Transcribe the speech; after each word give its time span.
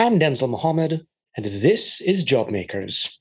I'm 0.00 0.20
Denzil 0.20 0.48
Mohammed, 0.48 1.04
and 1.36 1.44
this 1.44 2.00
is 2.00 2.24
Jobmakers. 2.24 3.16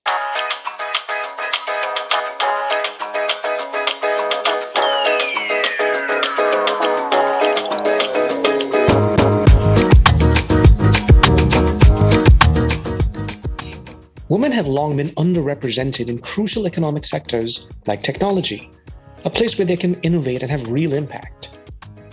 Women 14.29 14.51
have 14.51 14.67
long 14.67 14.95
been 14.95 15.09
underrepresented 15.15 16.09
in 16.09 16.19
crucial 16.19 16.67
economic 16.67 17.05
sectors 17.05 17.67
like 17.87 18.03
technology, 18.03 18.69
a 19.25 19.31
place 19.31 19.57
where 19.57 19.65
they 19.65 19.77
can 19.77 19.99
innovate 20.01 20.43
and 20.43 20.51
have 20.51 20.69
real 20.69 20.93
impact. 20.93 21.57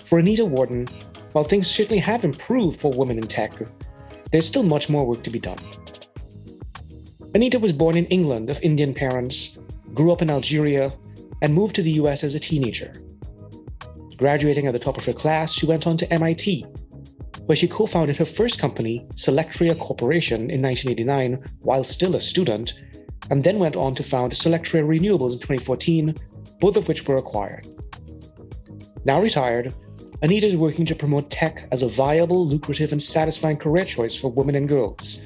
For 0.04 0.18
Anita 0.18 0.46
Worden, 0.46 0.86
while 1.32 1.44
things 1.44 1.66
certainly 1.66 1.98
have 1.98 2.24
improved 2.24 2.80
for 2.80 2.90
women 2.90 3.18
in 3.18 3.26
tech, 3.26 3.52
there's 4.34 4.48
still 4.48 4.64
much 4.64 4.88
more 4.88 5.06
work 5.06 5.22
to 5.22 5.30
be 5.30 5.38
done. 5.38 5.60
Anita 7.36 7.56
was 7.56 7.72
born 7.72 7.96
in 7.96 8.04
England 8.06 8.50
of 8.50 8.60
Indian 8.62 8.92
parents, 8.92 9.56
grew 9.94 10.10
up 10.10 10.22
in 10.22 10.28
Algeria, 10.28 10.92
and 11.40 11.54
moved 11.54 11.76
to 11.76 11.82
the 11.82 11.92
US 12.02 12.24
as 12.24 12.34
a 12.34 12.40
teenager. 12.40 12.92
Graduating 14.16 14.66
at 14.66 14.72
the 14.72 14.80
top 14.80 14.98
of 14.98 15.04
her 15.04 15.12
class, 15.12 15.52
she 15.52 15.66
went 15.66 15.86
on 15.86 15.96
to 15.98 16.12
MIT, 16.12 16.62
where 17.46 17.54
she 17.54 17.68
co 17.68 17.86
founded 17.86 18.16
her 18.16 18.24
first 18.24 18.58
company, 18.58 19.06
Solectria 19.14 19.78
Corporation, 19.78 20.50
in 20.50 20.60
1989 20.60 21.40
while 21.60 21.84
still 21.84 22.16
a 22.16 22.20
student, 22.20 22.74
and 23.30 23.44
then 23.44 23.60
went 23.60 23.76
on 23.76 23.94
to 23.94 24.02
found 24.02 24.32
Solectria 24.32 24.82
Renewables 24.82 25.34
in 25.34 25.38
2014, 25.38 26.12
both 26.58 26.76
of 26.76 26.88
which 26.88 27.06
were 27.06 27.18
acquired. 27.18 27.68
Now 29.04 29.22
retired, 29.22 29.72
Anita 30.22 30.46
is 30.46 30.56
working 30.56 30.86
to 30.86 30.94
promote 30.94 31.30
tech 31.30 31.68
as 31.72 31.82
a 31.82 31.88
viable, 31.88 32.46
lucrative, 32.46 32.92
and 32.92 33.02
satisfying 33.02 33.56
career 33.56 33.84
choice 33.84 34.14
for 34.14 34.30
women 34.30 34.54
and 34.54 34.68
girls, 34.68 35.20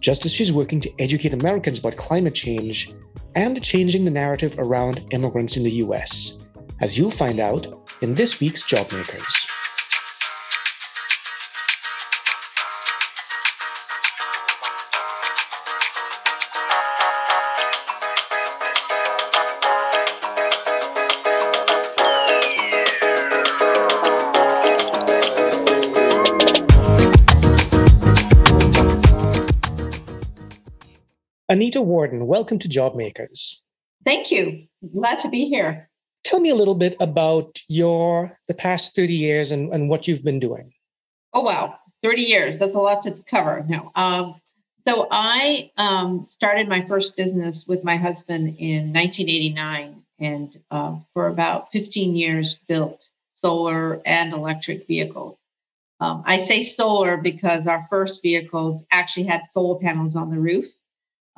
just 0.00 0.24
as 0.24 0.32
she's 0.32 0.52
working 0.52 0.80
to 0.80 0.92
educate 0.98 1.32
Americans 1.32 1.78
about 1.78 1.96
climate 1.96 2.34
change 2.34 2.92
and 3.34 3.62
changing 3.62 4.04
the 4.04 4.10
narrative 4.10 4.54
around 4.58 5.04
immigrants 5.10 5.56
in 5.56 5.62
the 5.62 5.70
US, 5.84 6.46
as 6.80 6.96
you'll 6.96 7.10
find 7.10 7.40
out 7.40 7.66
in 8.02 8.14
this 8.14 8.40
week's 8.40 8.62
Jobmakers. 8.62 9.49
Anita 31.50 31.82
Worden, 31.82 32.28
welcome 32.28 32.60
to 32.60 32.68
Jobmakers. 32.68 33.56
Thank 34.04 34.30
you. 34.30 34.68
Glad 34.94 35.18
to 35.18 35.28
be 35.28 35.46
here. 35.46 35.90
Tell 36.22 36.38
me 36.38 36.48
a 36.48 36.54
little 36.54 36.76
bit 36.76 36.94
about 37.00 37.58
your 37.66 38.38
the 38.46 38.54
past 38.54 38.94
30 38.94 39.12
years 39.12 39.50
and, 39.50 39.74
and 39.74 39.88
what 39.88 40.06
you've 40.06 40.22
been 40.22 40.38
doing. 40.38 40.72
Oh 41.34 41.40
wow, 41.40 41.74
30 42.04 42.22
years. 42.22 42.58
That's 42.60 42.72
a 42.76 42.78
lot 42.78 43.02
to 43.02 43.16
cover. 43.28 43.64
No. 43.68 43.90
Um, 43.96 44.40
so 44.86 45.08
I 45.10 45.72
um, 45.76 46.24
started 46.24 46.68
my 46.68 46.86
first 46.86 47.16
business 47.16 47.66
with 47.66 47.82
my 47.82 47.96
husband 47.96 48.54
in 48.60 48.92
1989 48.92 50.04
and 50.20 50.56
uh, 50.70 50.98
for 51.12 51.26
about 51.26 51.72
15 51.72 52.14
years 52.14 52.58
built 52.68 53.08
solar 53.34 54.00
and 54.06 54.32
electric 54.32 54.86
vehicles. 54.86 55.36
Um, 55.98 56.22
I 56.24 56.38
say 56.38 56.62
solar 56.62 57.16
because 57.16 57.66
our 57.66 57.88
first 57.90 58.22
vehicles 58.22 58.84
actually 58.92 59.24
had 59.24 59.42
solar 59.50 59.80
panels 59.80 60.14
on 60.14 60.30
the 60.30 60.38
roof 60.38 60.66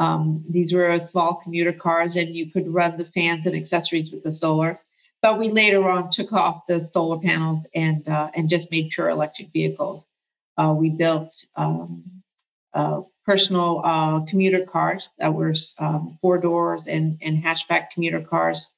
um, 0.02 0.44
these 0.50 0.72
were 0.72 0.98
small 0.98 1.36
commuter 1.36 1.72
cars, 1.72 2.16
and 2.16 2.34
you 2.34 2.50
could 2.50 2.66
run 2.66 2.96
the 2.96 3.04
fans 3.04 3.46
and 3.46 3.54
accessories 3.54 4.10
with 4.10 4.24
the 4.24 4.32
solar. 4.32 4.80
But 5.20 5.38
we 5.38 5.48
later 5.50 5.88
on 5.88 6.10
took 6.10 6.32
off 6.32 6.66
the 6.66 6.84
solar 6.84 7.20
panels 7.20 7.60
and 7.76 8.08
uh, 8.08 8.30
and 8.34 8.48
just 8.48 8.72
made 8.72 8.90
pure 8.90 9.10
electric 9.10 9.52
vehicles. 9.52 10.04
Uh, 10.58 10.74
we 10.76 10.90
built 10.90 11.32
um, 11.54 12.02
uh, 12.74 13.02
personal 13.24 13.80
uh, 13.84 14.20
commuter 14.28 14.66
cars 14.66 15.08
that 15.18 15.32
were 15.32 15.54
um, 15.78 16.18
four 16.20 16.36
doors 16.36 16.82
and, 16.88 17.16
and 17.22 17.40
hatchback 17.40 17.90
commuter 17.94 18.20
cars. 18.20 18.68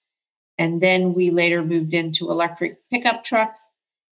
And 0.59 0.81
then 0.81 1.15
we 1.15 1.31
later 1.31 1.65
moved 1.65 1.95
into 1.95 2.31
electric 2.31 2.79
pickup 2.91 3.25
trucks 3.25 3.65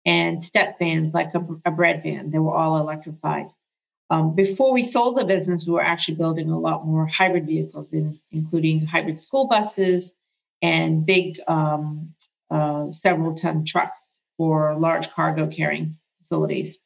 and 0.07 0.43
step 0.43 0.79
vans, 0.79 1.13
like 1.13 1.35
a, 1.35 1.45
a 1.65 1.71
bread 1.71 2.01
van. 2.01 2.31
They 2.31 2.39
were 2.39 2.55
all 2.55 2.79
electrified. 2.79 3.47
Um, 4.09 4.35
before 4.35 4.71
we 4.71 4.83
sold 4.83 5.17
the 5.17 5.23
business, 5.23 5.65
we 5.65 5.73
were 5.73 5.81
actually 5.81 6.15
building 6.15 6.49
a 6.49 6.59
lot 6.59 6.85
more 6.85 7.07
hybrid 7.07 7.47
vehicles, 7.47 7.91
in, 7.91 8.19
including 8.31 8.85
hybrid 8.85 9.19
school 9.19 9.47
buses 9.47 10.13
and 10.61 11.05
big 11.05 11.39
um, 11.47 12.13
uh, 12.51 12.91
several 12.91 13.35
ton 13.35 13.65
trucks 13.65 13.99
for 14.37 14.75
large 14.75 15.09
cargo 15.11 15.47
carrying 15.47 15.97
facilities 16.19 16.77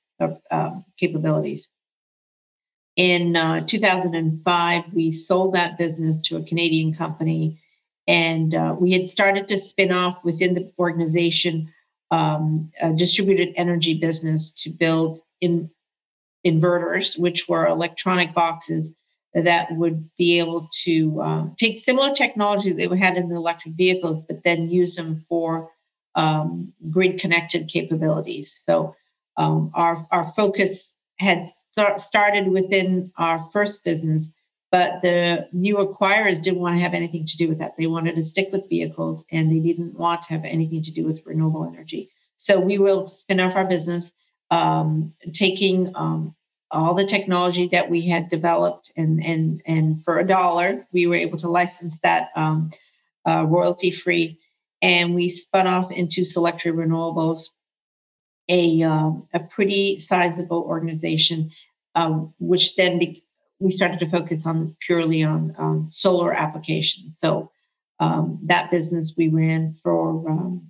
uh, 0.52 0.72
capabilities. 0.98 1.68
In 2.96 3.36
uh, 3.36 3.66
2005, 3.66 4.84
we 4.94 5.12
sold 5.12 5.54
that 5.54 5.78
business 5.78 6.20
to 6.26 6.38
a 6.38 6.44
Canadian 6.44 6.94
company, 6.94 7.60
and 8.08 8.54
uh, 8.54 8.76
we 8.78 8.92
had 8.92 9.10
started 9.10 9.48
to 9.48 9.60
spin 9.60 9.92
off 9.92 10.18
within 10.24 10.54
the 10.54 10.72
organization 10.78 11.72
um, 12.12 12.72
a 12.82 12.92
distributed 12.92 13.54
energy 13.56 13.94
business 13.94 14.52
to 14.52 14.70
build 14.70 15.22
in 15.40 15.70
inverters, 16.46 17.20
which 17.20 17.48
were 17.48 17.68
electronic 17.68 18.34
boxes 18.34 18.94
that 19.34 19.68
would 19.72 20.10
be 20.18 20.40
able 20.40 20.68
to 20.84 21.22
uh, 21.22 21.46
take 21.58 21.80
similar 21.80 22.14
technology 22.16 22.72
that 22.74 22.90
we 22.90 23.00
had 23.00 23.16
in 23.16 23.30
the 23.30 23.36
electric 23.36 23.76
vehicles, 23.76 24.24
but 24.28 24.44
then 24.44 24.70
use 24.70 24.96
them 24.96 25.24
for 25.30 25.70
um, 26.16 26.74
grid 26.90 27.20
connected 27.20 27.70
capabilities. 27.70 28.62
So 28.66 28.96
um, 29.38 29.72
our, 29.76 30.08
our 30.12 30.34
focus 30.36 30.96
had 31.20 31.50
start, 31.72 32.02
started 32.02 32.48
within 32.48 33.12
our 33.18 33.48
first 33.54 33.84
business, 33.84 34.30
but 34.72 35.02
the 35.02 35.48
new 35.54 35.78
acquirers 35.78 36.42
didn't 36.42 36.60
want 36.60 36.78
to 36.78 36.82
have 36.82 36.94
anything 36.94 37.26
to 37.26 37.38
do 37.38 37.50
with 37.50 37.60
that. 37.60 37.76
They 37.78 37.88
wanted 37.88 38.16
to 38.16 38.24
stick 38.24 38.50
with 38.52 38.70
vehicles 38.70 39.24
and 39.32 39.52
they 39.52 39.60
didn't 39.60 39.98
want 39.98 40.24
to 40.24 40.30
have 40.30 40.46
anything 40.46 40.82
to 40.84 40.92
do 40.92 41.06
with 41.06 41.26
renewable 41.26 41.66
energy. 41.66 42.10
So 42.38 42.60
we 42.60 42.80
will 42.80 43.08
spin 43.08 43.40
off 43.40 43.56
our 43.56 43.66
business 43.66 44.12
um, 44.52 45.14
taking 45.34 45.92
um, 45.96 46.36
all 46.72 46.94
the 46.94 47.08
technology 47.08 47.68
that 47.72 47.90
we 47.90 48.08
had 48.08 48.30
developed 48.30 48.92
and 48.96 49.24
and 49.24 49.62
and 49.66 50.04
for 50.04 50.20
a 50.20 50.28
dollar 50.28 50.86
we 50.92 51.08
were 51.08 51.16
able 51.16 51.38
to 51.38 51.50
license 51.50 51.96
that 52.04 52.30
um, 52.36 52.72
uh, 53.28 53.44
royalty 53.44 53.92
free 53.92 54.40
and 54.82 55.16
we 55.16 55.30
spun 55.30 55.68
off 55.68 55.92
into 55.92 56.22
Solectria 56.22 56.74
Renewables, 56.74 57.50
a 58.48 58.82
um, 58.84 59.28
a 59.34 59.40
pretty 59.40 60.00
sizable 60.00 60.62
organization, 60.62 61.52
um, 61.96 62.34
which 62.40 62.76
then 62.76 62.98
be, 62.98 63.24
we 63.60 63.72
started 63.72 64.00
to 64.00 64.10
focus 64.10 64.46
on 64.46 64.76
purely 64.86 65.24
on 65.24 65.54
um, 65.58 65.90
solar 65.92 66.34
applications. 66.34 67.18
So 67.20 67.52
um, 68.00 68.40
that 68.44 68.72
business 68.72 69.14
we 69.18 69.28
ran 69.28 69.78
for 69.84 70.30
um, 70.30 70.69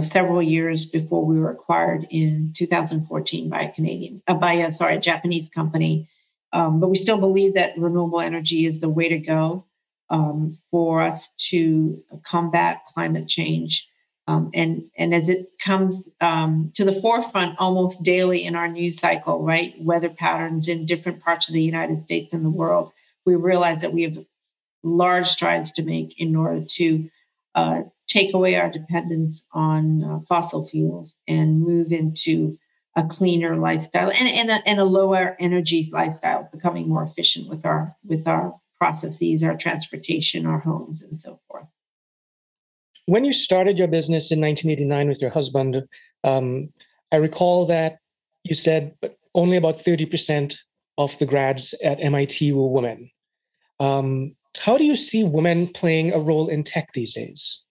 several 0.00 0.42
years 0.42 0.86
before 0.86 1.24
we 1.24 1.38
were 1.38 1.50
acquired 1.50 2.06
in 2.10 2.52
2014 2.56 3.48
by 3.48 3.62
a 3.62 3.72
Canadian, 3.72 4.22
uh, 4.28 4.34
by 4.34 4.54
a 4.54 4.70
sorry, 4.70 4.96
a 4.96 5.00
Japanese 5.00 5.48
company. 5.48 6.08
Um, 6.52 6.80
but 6.80 6.88
we 6.88 6.96
still 6.96 7.18
believe 7.18 7.54
that 7.54 7.76
renewable 7.76 8.20
energy 8.20 8.66
is 8.66 8.80
the 8.80 8.88
way 8.88 9.08
to 9.08 9.18
go 9.18 9.64
um, 10.10 10.58
for 10.70 11.02
us 11.02 11.28
to 11.50 12.02
combat 12.24 12.82
climate 12.92 13.28
change. 13.28 13.88
Um, 14.26 14.50
and 14.52 14.84
and 14.96 15.14
as 15.14 15.28
it 15.28 15.52
comes 15.64 16.06
um, 16.20 16.72
to 16.76 16.84
the 16.84 17.00
forefront 17.00 17.58
almost 17.58 18.02
daily 18.02 18.44
in 18.44 18.54
our 18.54 18.68
news 18.68 18.98
cycle, 18.98 19.42
right, 19.42 19.74
weather 19.80 20.10
patterns 20.10 20.68
in 20.68 20.84
different 20.86 21.22
parts 21.22 21.48
of 21.48 21.54
the 21.54 21.62
United 21.62 22.04
States 22.04 22.32
and 22.32 22.44
the 22.44 22.50
world, 22.50 22.92
we 23.24 23.36
realize 23.36 23.80
that 23.80 23.92
we 23.94 24.02
have 24.02 24.18
large 24.82 25.28
strides 25.28 25.72
to 25.72 25.82
make 25.82 26.18
in 26.20 26.36
order 26.36 26.64
to 26.64 27.10
uh, 27.54 27.82
take 28.08 28.34
away 28.34 28.56
our 28.56 28.70
dependence 28.70 29.44
on 29.52 30.02
uh, 30.02 30.18
fossil 30.28 30.66
fuels 30.68 31.16
and 31.26 31.60
move 31.60 31.92
into 31.92 32.58
a 32.96 33.04
cleaner 33.06 33.56
lifestyle 33.56 34.10
and, 34.10 34.28
and, 34.28 34.50
a, 34.50 34.66
and 34.66 34.80
a 34.80 34.84
lower 34.84 35.36
energy 35.38 35.88
lifestyle, 35.92 36.48
becoming 36.52 36.88
more 36.88 37.04
efficient 37.04 37.48
with 37.48 37.64
our 37.64 37.94
with 38.04 38.26
our 38.26 38.54
processes, 38.78 39.42
our 39.42 39.56
transportation, 39.56 40.46
our 40.46 40.58
homes, 40.58 41.02
and 41.02 41.20
so 41.20 41.38
forth. 41.48 41.66
When 43.06 43.24
you 43.24 43.32
started 43.32 43.78
your 43.78 43.88
business 43.88 44.30
in 44.30 44.40
1989 44.40 45.08
with 45.08 45.20
your 45.20 45.30
husband, 45.30 45.82
um, 46.24 46.72
I 47.10 47.16
recall 47.16 47.66
that 47.66 47.98
you 48.44 48.54
said 48.54 48.94
only 49.34 49.56
about 49.56 49.78
30% 49.78 50.56
of 50.96 51.18
the 51.18 51.26
grads 51.26 51.74
at 51.82 52.02
MIT 52.02 52.52
were 52.52 52.68
women. 52.68 53.10
Um, 53.80 54.36
how 54.58 54.76
do 54.76 54.84
you 54.84 54.96
see 54.96 55.24
women 55.24 55.68
playing 55.68 56.12
a 56.12 56.18
role 56.18 56.48
in 56.48 56.64
tech 56.64 56.92
these 56.92 57.14
days? 57.14 57.62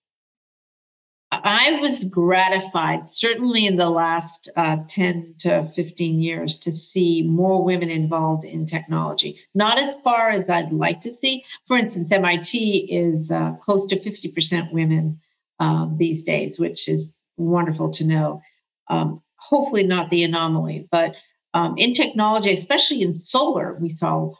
I 1.47 1.79
was 1.79 2.03
gratified, 2.03 3.09
certainly 3.09 3.67
in 3.67 3.77
the 3.77 3.89
last 3.89 4.49
uh, 4.57 4.79
10 4.89 5.35
to 5.39 5.71
15 5.77 6.19
years, 6.19 6.57
to 6.57 6.73
see 6.73 7.21
more 7.21 7.63
women 7.63 7.89
involved 7.89 8.43
in 8.43 8.67
technology. 8.67 9.39
Not 9.55 9.79
as 9.79 9.95
far 10.03 10.29
as 10.29 10.49
I'd 10.49 10.73
like 10.73 10.99
to 11.01 11.13
see. 11.13 11.45
For 11.65 11.77
instance, 11.77 12.11
MIT 12.11 12.91
is 12.91 13.31
uh, 13.31 13.53
close 13.61 13.87
to 13.87 13.97
50% 13.97 14.73
women 14.73 15.21
um, 15.61 15.95
these 15.97 16.21
days, 16.21 16.59
which 16.59 16.89
is 16.89 17.17
wonderful 17.37 17.93
to 17.93 18.03
know. 18.03 18.41
Um, 18.89 19.23
hopefully, 19.37 19.83
not 19.83 20.09
the 20.09 20.25
anomaly, 20.25 20.89
but 20.91 21.15
um, 21.53 21.77
in 21.77 21.93
technology, 21.93 22.53
especially 22.55 23.03
in 23.03 23.13
solar, 23.13 23.77
we 23.79 23.95
saw 23.95 24.33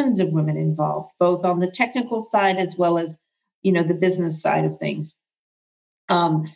tons 0.00 0.18
of 0.18 0.30
women 0.30 0.56
involved, 0.56 1.10
both 1.18 1.44
on 1.44 1.60
the 1.60 1.70
technical 1.70 2.24
side 2.24 2.56
as 2.56 2.74
well 2.78 2.96
as 2.96 3.18
you 3.60 3.70
know 3.70 3.82
the 3.82 3.92
business 3.92 4.40
side 4.40 4.64
of 4.64 4.78
things 4.78 5.14
um, 6.08 6.52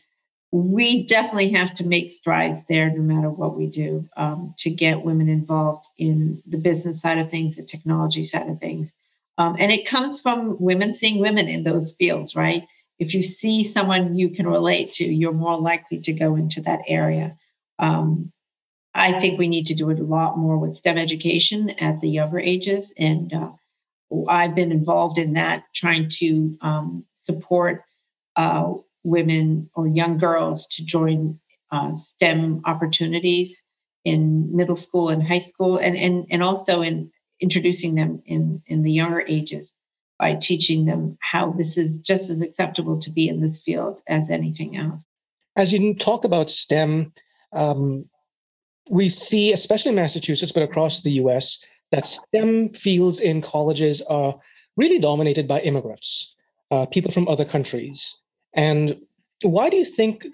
we 0.51 1.07
definitely 1.07 1.53
have 1.53 1.75
to 1.75 1.85
make 1.85 2.13
strides 2.13 2.61
there 2.69 2.91
no 2.91 3.03
matter 3.03 3.29
what 3.29 3.57
we 3.57 3.67
do 3.67 4.09
um, 4.17 4.55
to 4.59 4.71
get 4.71 5.05
women 5.05 5.29
involved 5.29 5.87
in 5.99 6.43
the 6.47 6.57
business 6.57 7.03
side 7.03 7.19
of 7.19 7.31
things 7.31 7.57
the 7.57 7.63
technology 7.63 8.25
side 8.25 8.49
of 8.49 8.59
things. 8.59 8.95
Um, 9.37 9.57
and 9.59 9.71
it 9.71 9.87
comes 9.87 10.21
from 10.21 10.57
women 10.59 10.97
seeing 10.97 11.21
women 11.21 11.49
in 11.49 11.65
those 11.65 11.93
fields 11.93 12.35
right? 12.35 12.65
If 12.99 13.15
you 13.15 13.23
see 13.23 13.63
someone 13.63 14.17
you 14.17 14.31
can 14.31 14.47
relate 14.47 14.93
to 14.95 15.05
you're 15.05 15.33
more 15.33 15.59
likely 15.59 16.01
to 16.01 16.13
go 16.13 16.35
into 16.37 16.63
that 16.63 16.81
area. 16.87 17.37
Um, 17.79 18.33
i 18.95 19.21
think 19.21 19.39
we 19.39 19.49
need 19.49 19.67
to 19.67 19.75
do 19.75 19.91
it 19.91 20.01
a 20.01 20.03
lot 20.03 20.39
more 20.39 20.59
with 20.59 20.77
stem 20.77 20.99
education 20.99 21.71
at 21.71 22.01
the 22.01 22.09
younger 22.09 22.39
ages 22.41 22.93
and 22.99 23.33
uh, 23.33 23.51
i've 24.29 24.55
been 24.55 24.73
involved 24.73 25.19
in 25.19 25.35
that 25.35 25.65
trying 25.75 26.09
to 26.09 26.59
um, 26.61 27.05
support 27.23 27.85
uh, 28.37 28.73
women 29.05 29.71
or 29.75 29.87
young 29.87 30.19
girls 30.19 30.67
to 30.73 30.85
join 30.85 31.39
uh, 31.71 31.95
STEM 31.95 32.63
opportunities 32.65 33.63
in 34.05 34.55
middle 34.55 34.77
school 34.77 35.09
and 35.09 35.23
high 35.23 35.41
school, 35.41 35.79
and 35.79 35.97
and 35.97 36.27
and 36.31 36.43
also 36.43 36.83
in 36.83 37.11
introducing 37.41 37.95
them 37.95 38.23
in 38.27 38.63
in 38.67 38.83
the 38.83 38.93
younger 38.93 39.21
ages 39.23 39.73
by 40.19 40.35
teaching 40.35 40.85
them 40.85 41.17
how 41.21 41.53
this 41.53 41.77
is 41.77 41.99
just 41.99 42.29
as 42.29 42.41
acceptable 42.41 42.99
to 42.99 43.11
be 43.11 43.29
in 43.29 43.41
this 43.41 43.59
field 43.59 44.01
as 44.09 44.31
anything 44.31 44.77
else. 44.77 45.05
As 45.57 45.73
you 45.73 45.95
talk 45.95 46.25
about 46.25 46.51
STEM, 46.51 47.13
um, 47.53 48.07
we 48.91 49.09
see, 49.09 49.53
especially 49.53 49.91
in 49.91 49.97
Massachusetts, 49.97 50.53
but 50.53 50.63
across 50.63 51.03
the 51.03 51.13
US, 51.13 51.65
that 51.93 52.07
STEM 52.07 52.71
fields 52.71 53.21
in 53.21 53.41
colleges 53.41 54.03
are 54.03 54.39
really 54.77 54.99
dominated 54.99 55.47
by 55.47 55.61
immigrants, 55.61 56.35
uh, 56.71 56.87
people 56.87 57.11
from 57.11 57.29
other 57.29 57.45
countries. 57.45 58.21
And 58.55 59.01
why 59.43 59.71
do 59.71 59.77
you 59.77 59.85
think 59.85 60.27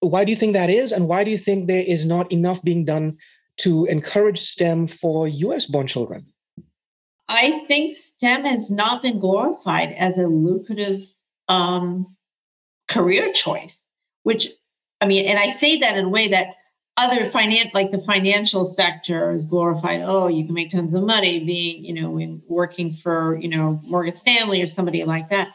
why 0.00 0.24
do 0.24 0.30
you 0.30 0.36
think 0.36 0.54
that 0.54 0.68
is 0.68 0.90
and 0.90 1.06
why 1.06 1.22
do 1.22 1.30
you 1.30 1.38
think 1.38 1.66
there 1.66 1.84
is 1.86 2.04
not 2.04 2.30
enough 2.32 2.60
being 2.62 2.84
done 2.84 3.16
to 3.58 3.84
encourage 3.86 4.40
STEM 4.40 4.88
for 4.88 5.28
US 5.28 5.66
born 5.66 5.86
children? 5.86 6.26
I 7.28 7.64
think 7.68 7.96
STEM 7.96 8.44
has 8.44 8.70
not 8.70 9.02
been 9.02 9.20
glorified 9.20 9.92
as 9.92 10.18
a 10.18 10.26
lucrative 10.26 11.02
um, 11.48 12.16
career 12.90 13.32
choice, 13.32 13.84
which 14.24 14.48
I 15.00 15.06
mean, 15.06 15.26
and 15.26 15.38
I 15.38 15.50
say 15.50 15.78
that 15.78 15.96
in 15.96 16.06
a 16.06 16.08
way 16.08 16.28
that 16.28 16.48
other 16.96 17.30
finance, 17.30 17.70
like 17.72 17.90
the 17.90 18.02
financial 18.06 18.66
sector, 18.66 19.32
is 19.34 19.46
glorified. 19.46 20.02
Oh, 20.02 20.28
you 20.28 20.44
can 20.44 20.54
make 20.54 20.70
tons 20.70 20.94
of 20.94 21.02
money 21.04 21.44
being, 21.44 21.84
you 21.84 21.94
know, 21.94 22.18
in 22.18 22.42
working 22.48 22.94
for, 22.94 23.38
you 23.40 23.48
know, 23.48 23.80
Morgan 23.84 24.14
Stanley 24.14 24.60
or 24.62 24.66
somebody 24.66 25.04
like 25.04 25.30
that. 25.30 25.48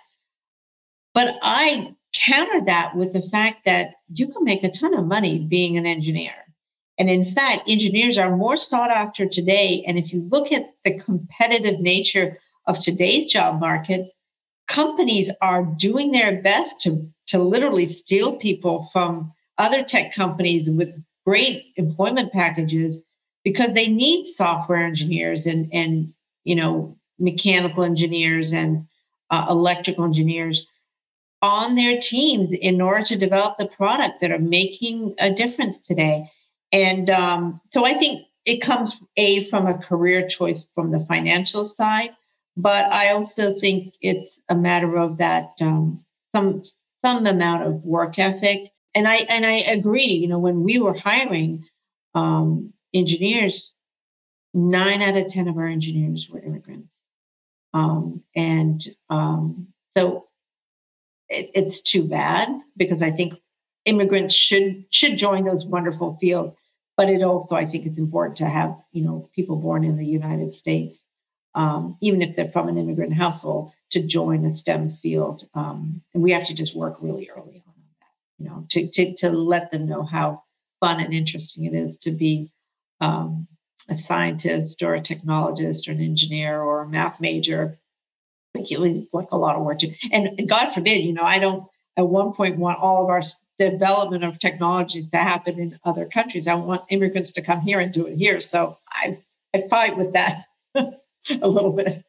But 1.13 1.35
I 1.41 1.95
counter 2.25 2.63
that 2.65 2.95
with 2.95 3.13
the 3.13 3.27
fact 3.29 3.65
that 3.65 3.91
you 4.13 4.27
can 4.27 4.43
make 4.43 4.63
a 4.63 4.71
ton 4.71 4.93
of 4.93 5.05
money 5.05 5.39
being 5.39 5.77
an 5.77 5.85
engineer. 5.85 6.33
And 6.97 7.09
in 7.09 7.33
fact, 7.33 7.69
engineers 7.69 8.17
are 8.17 8.35
more 8.35 8.57
sought 8.57 8.89
after 8.89 9.27
today. 9.27 9.83
And 9.87 9.97
if 9.97 10.11
you 10.11 10.27
look 10.31 10.51
at 10.51 10.73
the 10.83 10.99
competitive 10.99 11.79
nature 11.79 12.39
of 12.65 12.79
today's 12.79 13.31
job 13.31 13.59
market, 13.59 14.09
companies 14.67 15.29
are 15.41 15.63
doing 15.63 16.11
their 16.11 16.41
best 16.41 16.79
to, 16.81 17.07
to 17.27 17.39
literally 17.39 17.87
steal 17.87 18.37
people 18.37 18.89
from 18.91 19.31
other 19.57 19.83
tech 19.83 20.13
companies 20.13 20.69
with 20.69 20.89
great 21.25 21.73
employment 21.75 22.31
packages 22.33 22.99
because 23.43 23.73
they 23.73 23.87
need 23.87 24.25
software 24.25 24.83
engineers 24.83 25.45
and, 25.45 25.69
and 25.71 26.13
you 26.43 26.55
know, 26.55 26.97
mechanical 27.19 27.83
engineers 27.83 28.51
and 28.51 28.85
uh, 29.29 29.45
electrical 29.49 30.03
engineers 30.03 30.67
on 31.41 31.75
their 31.75 31.99
teams 31.99 32.49
in 32.61 32.81
order 32.81 33.03
to 33.05 33.15
develop 33.15 33.57
the 33.57 33.67
products 33.67 34.19
that 34.21 34.31
are 34.31 34.39
making 34.39 35.13
a 35.19 35.31
difference 35.31 35.79
today. 35.79 36.29
And 36.71 37.09
um, 37.09 37.61
so 37.71 37.85
I 37.85 37.97
think 37.97 38.25
it 38.45 38.61
comes 38.61 38.95
a 39.17 39.49
from 39.49 39.67
a 39.67 39.77
career 39.77 40.27
choice 40.27 40.63
from 40.73 40.91
the 40.91 41.05
financial 41.07 41.65
side, 41.65 42.11
but 42.55 42.85
I 42.85 43.11
also 43.11 43.59
think 43.59 43.93
it's 44.01 44.41
a 44.49 44.55
matter 44.55 44.97
of 44.97 45.17
that 45.17 45.51
um, 45.61 46.03
some 46.35 46.63
some 47.03 47.25
amount 47.25 47.63
of 47.63 47.83
work 47.83 48.17
ethic. 48.17 48.71
And 48.95 49.07
I 49.07 49.17
and 49.29 49.45
I 49.45 49.57
agree. 49.57 50.05
You 50.05 50.27
know, 50.27 50.39
when 50.39 50.63
we 50.63 50.79
were 50.79 50.97
hiring 50.97 51.65
um, 52.15 52.73
engineers, 52.93 53.73
nine 54.53 55.01
out 55.01 55.17
of 55.17 55.31
ten 55.31 55.47
of 55.47 55.57
our 55.57 55.67
engineers 55.67 56.29
were 56.29 56.39
immigrants, 56.39 56.97
um, 57.73 58.23
and 58.35 58.81
um, 59.09 59.67
so 59.95 60.26
it, 61.29 61.51
it's 61.53 61.81
too 61.81 62.03
bad 62.03 62.49
because 62.75 63.01
I 63.01 63.11
think 63.11 63.33
immigrants 63.85 64.35
should 64.35 64.85
should 64.91 65.17
join 65.17 65.45
those 65.45 65.65
wonderful 65.65 66.17
fields. 66.19 66.55
But 66.95 67.09
it 67.09 67.21
also, 67.21 67.55
I 67.55 67.65
think, 67.65 67.85
it's 67.85 67.99
important 67.99 68.37
to 68.37 68.49
have 68.49 68.75
you 68.91 69.03
know 69.03 69.29
people 69.35 69.55
born 69.55 69.83
in 69.83 69.97
the 69.97 70.05
United 70.05 70.53
States, 70.53 70.99
um, 71.55 71.97
even 72.01 72.21
if 72.21 72.35
they're 72.35 72.51
from 72.51 72.69
an 72.69 72.77
immigrant 72.77 73.13
household, 73.13 73.71
to 73.91 74.01
join 74.01 74.45
a 74.45 74.53
STEM 74.53 74.97
field. 75.01 75.47
Um, 75.53 76.01
and 76.13 76.23
we 76.23 76.31
have 76.31 76.47
to 76.47 76.53
just 76.53 76.75
work 76.75 76.97
really 77.01 77.29
early 77.29 77.63
on 77.67 77.73
that, 77.99 78.39
you 78.39 78.49
know, 78.49 78.65
to 78.71 78.87
to 78.87 79.15
to 79.17 79.29
let 79.29 79.71
them 79.71 79.87
know 79.87 80.03
how 80.03 80.43
fun 80.79 80.99
and 80.99 81.13
interesting 81.13 81.65
it 81.65 81.73
is 81.73 81.97
to 81.97 82.11
be 82.11 82.51
um, 83.01 83.47
a 83.89 83.97
scientist 83.97 84.81
or 84.81 84.95
a 84.95 85.01
technologist 85.01 85.87
or 85.87 85.91
an 85.91 86.01
engineer 86.01 86.61
or 86.61 86.81
a 86.81 86.87
math 86.87 87.19
major 87.19 87.77
really 88.57 89.07
like 89.13 89.31
a 89.31 89.37
lot 89.37 89.55
of 89.55 89.63
work 89.63 89.79
and 90.11 90.47
god 90.47 90.73
forbid 90.73 91.03
you 91.03 91.13
know 91.13 91.23
i 91.23 91.39
don't 91.39 91.63
at 91.97 92.07
one 92.07 92.33
point 92.33 92.57
want 92.57 92.79
all 92.79 93.03
of 93.03 93.09
our 93.09 93.23
development 93.59 94.23
of 94.23 94.39
technologies 94.39 95.09
to 95.09 95.17
happen 95.17 95.59
in 95.59 95.79
other 95.83 96.05
countries. 96.05 96.47
I 96.47 96.53
want 96.55 96.83
immigrants 96.89 97.31
to 97.33 97.41
come 97.41 97.61
here 97.61 97.79
and 97.79 97.91
do 97.91 98.05
it 98.05 98.15
here. 98.15 98.39
So 98.39 98.77
i 98.89 99.17
i 99.53 99.63
fight 99.69 99.97
with 99.97 100.13
that 100.13 100.45
a 100.75 101.47
little 101.47 101.71
bit. 101.71 102.03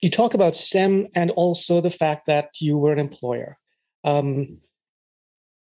You 0.00 0.10
talk 0.10 0.34
about 0.34 0.54
stem 0.54 1.08
and 1.16 1.30
also 1.32 1.80
the 1.80 1.90
fact 1.90 2.26
that 2.26 2.50
you 2.60 2.78
were 2.78 2.92
an 2.92 3.00
employer. 3.00 3.58
Um, 4.04 4.58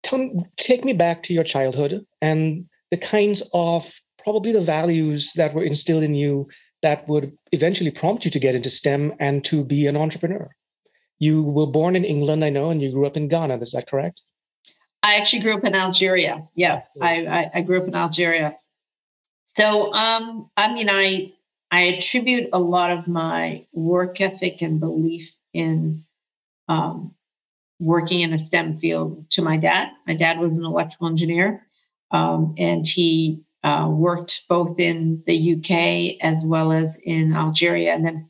tell, 0.01 0.49
take 0.57 0.83
me 0.83 0.93
back 0.93 1.21
to 1.23 1.33
your 1.33 1.43
childhood 1.43 2.03
and 2.19 2.65
the 2.89 2.97
kinds 2.97 3.43
of 3.53 3.91
probably 4.17 4.51
the 4.51 4.61
values 4.61 5.33
that 5.35 5.53
were 5.53 5.63
instilled 5.63 6.03
in 6.03 6.15
you 6.15 6.47
that 6.83 7.07
would 7.07 7.35
eventually 7.51 7.91
prompt 7.91 8.25
you 8.25 8.31
to 8.31 8.39
get 8.39 8.55
into 8.55 8.69
STEM 8.69 9.13
and 9.19 9.43
to 9.45 9.65
be 9.65 9.87
an 9.87 9.97
entrepreneur. 9.97 10.49
You 11.17 11.43
were 11.43 11.67
born 11.67 11.95
in 11.95 12.05
England, 12.05 12.45
I 12.45 12.49
know, 12.49 12.69
and 12.69 12.81
you 12.81 12.91
grew 12.91 13.07
up 13.07 13.17
in 13.17 13.27
Ghana. 13.27 13.57
Is 13.57 13.71
that 13.71 13.89
correct? 13.89 14.21
I 15.01 15.15
actually 15.15 15.41
grew 15.41 15.57
up 15.57 15.63
in 15.63 15.75
Algeria. 15.75 16.47
Yeah, 16.55 16.83
I, 17.01 17.25
I, 17.25 17.51
I 17.55 17.61
grew 17.61 17.81
up 17.81 17.87
in 17.87 17.95
Algeria. 17.95 18.55
So, 19.57 19.93
um, 19.93 20.49
I 20.55 20.73
mean, 20.73 20.89
I 20.89 21.33
I 21.71 21.81
attribute 21.81 22.49
a 22.53 22.59
lot 22.59 22.91
of 22.91 23.07
my 23.07 23.65
work 23.73 24.21
ethic 24.21 24.61
and 24.61 24.79
belief 24.79 25.31
in 25.53 26.05
um, 26.67 27.13
working 27.79 28.21
in 28.21 28.33
a 28.33 28.39
STEM 28.39 28.79
field 28.79 29.25
to 29.31 29.41
my 29.41 29.57
dad. 29.57 29.89
My 30.07 30.15
dad 30.15 30.39
was 30.39 30.51
an 30.51 30.63
electrical 30.63 31.07
engineer, 31.07 31.65
um, 32.11 32.55
and 32.57 32.87
he 32.87 33.43
uh, 33.63 33.87
worked 33.89 34.41
both 34.49 34.79
in 34.79 35.23
the 35.25 35.53
UK 35.53 36.17
as 36.21 36.43
well 36.43 36.71
as 36.71 36.97
in 37.03 37.33
Algeria. 37.33 37.93
And 37.93 38.05
then 38.05 38.29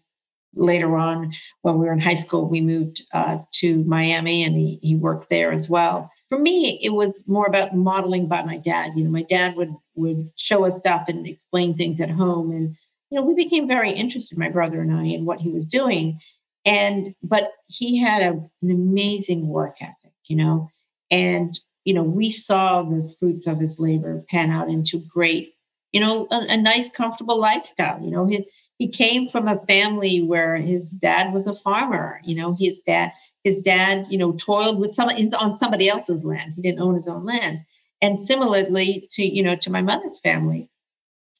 later 0.56 0.98
on, 0.98 1.34
when 1.62 1.78
we 1.80 1.86
were 1.86 1.94
in 1.94 2.00
high 2.00 2.14
school, 2.14 2.48
we 2.48 2.62
moved 2.62 3.02
uh, 3.14 3.40
to 3.54 3.84
Miami 3.86 4.44
and 4.44 4.56
he, 4.56 4.80
he 4.82 4.96
worked 4.96 5.30
there 5.30 5.52
as 5.52 5.70
well. 5.70 6.12
For 6.30 6.38
me, 6.38 6.80
it 6.82 6.90
was 6.90 7.14
more 7.28 7.48
about 7.48 7.76
modeling 7.76 8.28
by 8.28 8.44
my 8.44 8.58
dad. 8.58 8.92
You 8.96 9.04
know, 9.04 9.10
my 9.10 9.24
dad 9.24 9.56
would 9.56 9.74
would 9.96 10.32
show 10.36 10.66
us 10.66 10.78
stuff 10.78 11.06
and 11.08 11.28
explain 11.28 11.76
things 11.76 12.02
at 12.02 12.10
home. 12.10 12.52
And, 12.52 12.76
you 13.10 13.20
know, 13.20 13.26
we 13.26 13.36
became 13.36 13.68
very 13.68 13.92
interested, 13.92 14.38
my 14.38 14.50
brother 14.50 14.82
and 14.82 14.92
I, 14.92 15.04
in 15.04 15.26
what 15.26 15.40
he 15.40 15.50
was 15.50 15.66
doing. 15.66 16.20
And 16.66 17.14
but 17.22 17.52
he 17.68 18.00
had 18.00 18.24
a, 18.24 18.32
an 18.32 18.72
amazing 18.72 19.48
work 19.48 19.78
ethic, 19.82 20.14
you 20.26 20.36
know, 20.36 20.72
and 21.12 21.60
you 21.86 21.94
know, 21.94 22.04
we 22.04 22.32
saw 22.32 22.84
the 22.84 23.14
fruits 23.20 23.48
of 23.48 23.60
his 23.60 23.80
labor 23.80 24.24
pan 24.30 24.52
out 24.52 24.70
into 24.70 25.00
great, 25.00 25.56
you 25.92 26.00
know, 26.00 26.28
a, 26.32 26.40
a 26.50 26.58
nice, 26.58 26.90
comfortable 26.90 27.40
lifestyle. 27.40 28.02
You 28.02 28.12
know, 28.12 28.26
his, 28.26 28.42
he 28.78 28.88
came 28.88 29.30
from 29.30 29.48
a 29.48 29.64
family 29.66 30.22
where 30.22 30.56
his 30.56 30.84
dad 30.90 31.34
was 31.34 31.48
a 31.48 31.56
farmer. 31.56 32.22
You 32.24 32.36
know, 32.36 32.54
his 32.54 32.78
dad 32.86 33.12
his 33.44 33.58
dad, 33.58 34.08
you 34.10 34.18
know, 34.18 34.34
toiled 34.34 34.80
with 34.80 34.96
some 34.96 35.10
on 35.10 35.58
somebody 35.58 35.90
else's 35.90 36.24
land. 36.24 36.54
He 36.56 36.62
didn't 36.62 36.80
own 36.80 36.96
his 36.96 37.08
own 37.08 37.26
land. 37.26 37.60
And 38.02 38.26
similarly 38.28 39.10
to, 39.14 39.24
you 39.24 39.44
know, 39.44 39.56
to 39.58 39.70
my 39.70 39.82
mother's 39.82 40.20
family. 40.20 40.70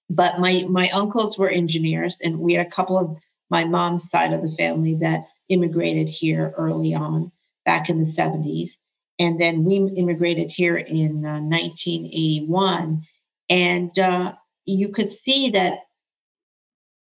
But 0.10 0.40
my 0.40 0.66
my 0.70 0.90
uncles 0.90 1.38
were 1.38 1.50
engineers, 1.50 2.18
and 2.22 2.40
we 2.40 2.54
had 2.54 2.68
a 2.68 2.70
couple 2.70 2.98
of 2.98 3.18
my 3.50 3.64
mom's 3.64 4.10
side 4.10 4.34
of 4.34 4.42
the 4.42 4.56
family 4.58 4.96
that 4.96 5.28
immigrated 5.50 6.10
here 6.10 6.54
early 6.58 6.94
on, 6.94 7.32
back 7.66 7.90
in 7.90 8.04
the 8.04 8.12
70s. 8.12 8.72
And 9.20 9.40
then 9.40 9.64
we 9.64 9.78
immigrated 9.96 10.50
here 10.50 10.78
in 10.78 11.26
uh, 11.26 11.40
1981. 11.40 13.04
And 13.50 14.00
uh, 14.00 14.34
you 14.66 14.90
could 14.90 15.14
see 15.14 15.52
that, 15.52 15.80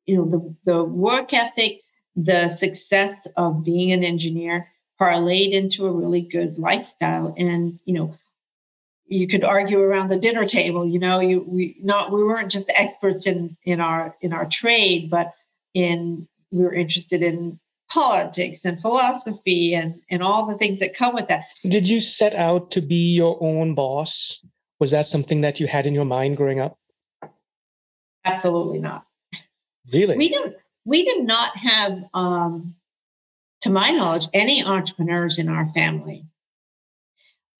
you 0.07 0.17
know, 0.17 0.29
the, 0.65 0.73
the 0.73 0.85
work 0.85 1.33
ethic, 1.33 1.81
the 2.17 2.51
success 2.51 3.27
of 3.37 3.65
being 3.65 3.93
an 3.93 4.05
engineer 4.05 4.69
parlayed 5.01 5.53
into 5.53 5.87
a 5.87 5.93
really 5.93 6.23
good 6.23 6.59
lifestyle. 6.59 7.35
And, 7.37 7.79
you 7.85 7.95
know, 7.95 8.19
you 9.07 9.29
could 9.29 9.45
argue 9.45 9.81
around 9.81 10.09
the 10.09 10.19
dinner 10.19 10.47
table, 10.47 10.87
you 10.87 10.99
know, 10.99 11.21
you 11.21 11.45
we 11.47 11.77
not 11.83 12.11
we 12.11 12.25
weren't 12.25 12.51
just 12.51 12.71
experts 12.75 13.27
in 13.27 13.57
in 13.65 13.81
our 13.81 14.17
in 14.23 14.33
our 14.33 14.47
trade, 14.47 15.11
but 15.11 15.35
in 15.75 16.27
we 16.51 16.63
were 16.63 16.73
interested 16.73 17.23
in 17.23 17.59
politics 17.95 18.65
and 18.65 18.81
philosophy 18.81 19.73
and 19.73 20.03
and 20.11 20.21
all 20.21 20.47
the 20.47 20.59
things 20.59 20.81
that 20.81 20.97
come 20.97 21.15
with 21.15 21.29
that. 21.29 21.45
Did 21.63 21.89
you 21.89 22.01
set 22.01 22.35
out 22.35 22.73
to 22.73 22.81
be 22.81 23.15
your 23.15 23.39
own 23.41 23.77
boss? 23.77 24.45
Was 24.81 24.91
that 24.91 25.07
something 25.07 25.43
that 25.43 25.61
you 25.61 25.69
had 25.69 25.87
in 25.87 25.95
your 25.95 26.05
mind 26.05 26.37
growing 26.37 26.59
up? 26.59 26.77
Absolutely 28.25 28.81
not. 28.81 29.07
Really? 29.93 30.17
We 30.17 30.29
don't 30.29 30.55
we 30.85 31.05
did 31.05 31.25
not 31.25 31.57
have 31.57 32.05
um 32.13 32.75
to 33.63 33.71
my 33.71 33.91
knowledge, 33.93 34.27
any 34.35 34.63
entrepreneurs 34.63 35.39
in 35.39 35.49
our 35.49 35.71
family, 35.73 36.27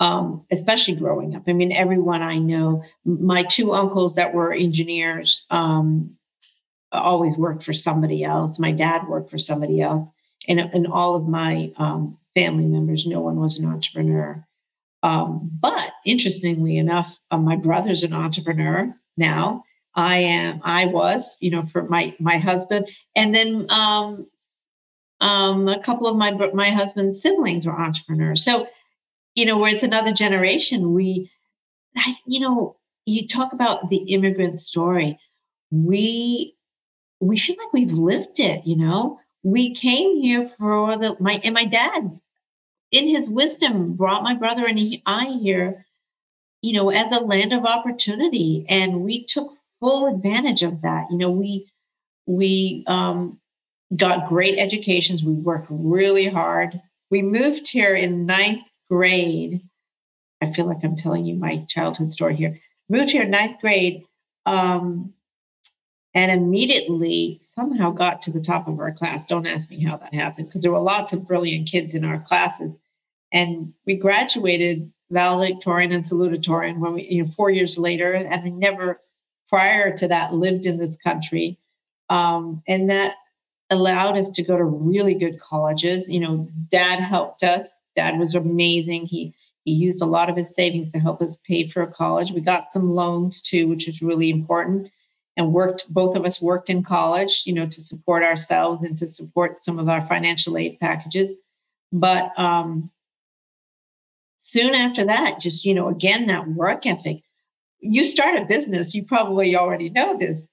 um, 0.01 0.45
especially 0.51 0.97
growing 0.97 1.35
up. 1.35 1.45
I 1.47 1.53
mean, 1.53 1.73
everyone 1.73 2.23
I 2.23 2.39
know, 2.39 2.83
my 3.05 3.45
two 3.45 3.73
uncles 3.73 4.17
that 4.17 4.35
were 4.35 4.53
engineers 4.53 5.47
um, 5.51 6.17
always 6.93 7.39
worked 7.39 7.65
for 7.65 7.73
somebody 7.73 8.23
else. 8.23 8.59
My 8.59 8.73
dad 8.73 9.09
worked 9.09 9.31
for 9.31 9.39
somebody 9.39 9.81
else. 9.81 10.07
And, 10.49 10.61
and 10.61 10.87
all 10.87 11.15
of 11.15 11.27
my 11.27 11.73
um, 11.77 12.19
family 12.35 12.65
members, 12.65 13.07
no 13.07 13.21
one 13.21 13.37
was 13.37 13.59
an 13.59 13.67
entrepreneur. 13.67 14.45
Um, 15.03 15.51
but 15.61 15.93
interestingly 16.07 16.79
enough, 16.79 17.15
uh, 17.31 17.39
my 17.39 17.57
brother's 17.57 18.03
an 18.03 18.13
entrepreneur 18.13 18.95
now. 19.17 19.65
I 19.95 20.17
am. 20.19 20.61
I 20.65 20.87
was, 20.87 21.37
you 21.41 21.51
know, 21.51 21.67
for 21.71 21.85
my 21.85 22.15
my 22.19 22.39
husband, 22.39 22.89
and 23.15 23.33
then 23.35 23.67
um, 23.71 24.27
um, 25.21 25.69
a 25.69 25.81
couple 25.83 26.07
of 26.09 26.17
my 26.17 26.33
my 26.53 26.71
husband's 26.71 27.23
siblings 27.23 27.67
were 27.67 27.79
entrepreneurs. 27.79 28.45
So, 28.45 28.67
you 29.35 29.47
know, 29.47 29.59
where 29.59 29.73
it's 29.73 29.83
another 29.85 30.13
generation, 30.13 30.95
we, 30.95 31.31
I, 31.97 32.17
you 32.27 32.41
know, 32.41 32.77
you 33.07 33.29
talk 33.29 33.53
about 33.53 33.89
the 33.91 33.99
immigrant 33.99 34.61
story. 34.61 35.19
We 35.71 36.57
we 37.21 37.39
feel 37.39 37.57
like 37.59 37.73
we've 37.73 37.93
lived 37.93 38.41
it. 38.41 38.67
You 38.67 38.77
know, 38.77 39.21
we 39.45 39.75
came 39.75 40.21
here 40.21 40.51
for 40.59 40.97
the 40.97 41.17
my 41.21 41.41
and 41.45 41.55
my 41.55 41.67
dad, 41.67 42.19
in 42.91 43.09
his 43.09 43.29
wisdom, 43.29 43.93
brought 43.93 44.23
my 44.23 44.35
brother 44.35 44.67
and 44.67 44.79
he, 44.79 45.03
I 45.07 45.39
here, 45.41 45.87
you 46.63 46.73
know, 46.73 46.91
as 46.91 47.13
a 47.13 47.21
land 47.21 47.53
of 47.53 47.67
opportunity, 47.67 48.65
and 48.69 49.03
we 49.03 49.25
took 49.25 49.53
full 49.81 50.07
advantage 50.07 50.63
of 50.63 50.81
that. 50.81 51.07
You 51.11 51.19
know, 51.19 51.31
we 51.31 51.71
we 52.27 52.85
um, 52.87 53.39
got 53.95 54.31
great 54.31 54.59
educations. 54.59 55.23
We 55.23 55.35
worked 55.35 55.67
really 55.69 56.27
hard. 56.29 56.81
We 57.11 57.21
moved 57.21 57.69
here 57.69 57.95
in 57.95 58.25
ninth 58.25 58.63
grade. 58.89 59.61
I 60.41 60.53
feel 60.55 60.67
like 60.67 60.83
I'm 60.83 60.97
telling 60.97 61.27
you 61.27 61.35
my 61.35 61.67
childhood 61.69 62.13
story 62.13 62.35
here. 62.35 62.59
Moved 62.89 63.11
here 63.11 63.25
ninth 63.25 63.61
grade, 63.61 64.05
um, 64.47 65.13
and 66.15 66.31
immediately 66.31 67.41
somehow 67.45 67.91
got 67.91 68.23
to 68.23 68.31
the 68.31 68.41
top 68.41 68.69
of 68.69 68.79
our 68.79 68.93
class. 68.93 69.27
Don't 69.29 69.47
ask 69.47 69.71
me 69.71 69.83
how 69.83 69.97
that 69.97 70.15
happened 70.15 70.49
because 70.49 70.63
there 70.63 70.73
were 70.73 70.79
lots 70.79 71.13
of 71.13 71.27
brilliant 71.27 71.69
kids 71.69 71.95
in 71.95 72.05
our 72.05 72.21
classes, 72.21 72.73
and 73.33 73.73
we 73.87 73.97
graduated 73.97 74.91
valedictorian 75.11 75.93
and 75.93 76.05
salutatorian 76.05 76.79
when 76.79 76.95
we, 76.95 77.03
you 77.05 77.25
know, 77.25 77.31
four 77.37 77.51
years 77.51 77.79
later, 77.79 78.13
and 78.15 78.43
we 78.43 78.51
never 78.51 79.01
prior 79.49 79.97
to 79.97 80.09
that 80.09 80.35
lived 80.35 80.67
in 80.67 80.79
this 80.79 80.97
country. 80.97 81.59
Um, 82.11 82.63
and 82.67 82.91
that 82.91 83.15
allowed 83.71 84.17
us 84.17 84.31
to 84.31 84.43
go 84.43 84.57
to 84.57 84.65
really 84.65 85.15
good 85.15 85.41
colleges. 85.41 86.09
You 86.09 86.21
know, 86.21 86.49
dad 86.71 87.01
helped 87.01 87.43
us. 87.43 87.77
Dad 87.97 88.19
was 88.19 88.35
amazing. 88.35 89.07
He 89.07 89.35
he 89.65 89.73
used 89.73 90.03
a 90.03 90.07
lot 90.07 90.29
of 90.29 90.37
his 90.37 90.55
savings 90.55 90.93
to 90.93 90.99
help 90.99 91.23
us 91.23 91.39
pay 91.47 91.71
for 91.71 91.87
college. 91.87 92.33
We 92.33 92.41
got 92.43 92.73
some 92.73 92.95
loans 92.95 93.41
too, 93.41 93.67
which 93.67 93.89
is 93.89 94.03
really 94.03 94.29
important. 94.31 94.91
And 95.37 95.53
worked, 95.53 95.87
both 95.89 96.17
of 96.17 96.25
us 96.25 96.41
worked 96.41 96.71
in 96.71 96.85
college, 96.85 97.43
you 97.45 97.53
know, 97.53 97.67
to 97.67 97.81
support 97.81 98.23
ourselves 98.23 98.85
and 98.85 98.97
to 98.99 99.11
support 99.11 99.65
some 99.65 99.81
of 99.81 99.89
our 99.89 100.07
financial 100.07 100.57
aid 100.57 100.79
packages. 100.79 101.33
But 101.91 102.31
um, 102.39 102.91
soon 104.45 104.75
after 104.75 105.05
that, 105.07 105.41
just, 105.41 105.65
you 105.65 105.75
know, 105.75 105.89
again, 105.89 106.29
that 106.29 106.47
work 106.47 106.87
ethic. 106.87 107.23
You 107.81 108.05
start 108.05 108.41
a 108.41 108.45
business, 108.45 108.95
you 108.95 109.05
probably 109.05 109.57
already 109.57 109.91
know 109.91 110.17
this 110.17 110.47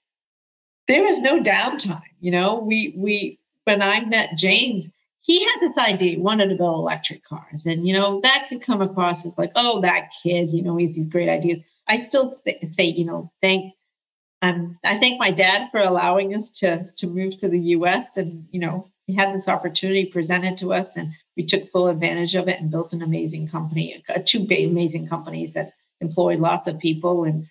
there 0.87 1.07
is 1.07 1.19
no 1.19 1.41
downtime. 1.41 2.01
You 2.19 2.31
know, 2.31 2.59
we 2.59 2.93
we 2.97 3.39
when 3.63 3.81
I 3.81 4.03
met 4.05 4.37
James, 4.37 4.89
he 5.21 5.43
had 5.43 5.57
this 5.61 5.77
idea, 5.77 6.11
he 6.11 6.17
wanted 6.17 6.49
to 6.49 6.55
build 6.55 6.79
electric 6.79 7.23
cars, 7.23 7.65
and 7.65 7.87
you 7.87 7.93
know 7.93 8.19
that 8.21 8.47
could 8.49 8.61
come 8.61 8.81
across 8.81 9.25
as 9.25 9.37
like, 9.37 9.51
oh, 9.55 9.81
that 9.81 10.09
kid, 10.21 10.51
you 10.51 10.61
know, 10.61 10.75
he 10.77 10.87
has 10.87 10.95
these 10.95 11.07
great 11.07 11.29
ideas. 11.29 11.59
I 11.87 11.97
still 11.99 12.37
th- 12.45 12.61
say, 12.75 12.85
you 12.85 13.05
know, 13.05 13.31
thank 13.41 13.73
um, 14.41 14.77
I 14.83 14.97
thank 14.99 15.19
my 15.19 15.31
dad 15.31 15.69
for 15.71 15.79
allowing 15.79 16.35
us 16.35 16.49
to 16.59 16.89
to 16.97 17.07
move 17.07 17.39
to 17.39 17.47
the 17.47 17.59
U.S. 17.59 18.17
and 18.17 18.45
you 18.51 18.59
know 18.59 18.91
he 19.07 19.15
had 19.15 19.35
this 19.35 19.47
opportunity 19.47 20.05
presented 20.05 20.57
to 20.59 20.73
us, 20.73 20.95
and 20.95 21.11
we 21.35 21.45
took 21.45 21.69
full 21.71 21.87
advantage 21.87 22.35
of 22.35 22.47
it 22.47 22.59
and 22.59 22.71
built 22.71 22.93
an 22.93 23.01
amazing 23.01 23.47
company, 23.47 24.03
uh, 24.09 24.19
two 24.25 24.47
amazing 24.49 25.07
companies 25.07 25.53
that 25.53 25.73
employed 25.99 26.39
lots 26.39 26.67
of 26.67 26.79
people 26.79 27.25
and 27.25 27.47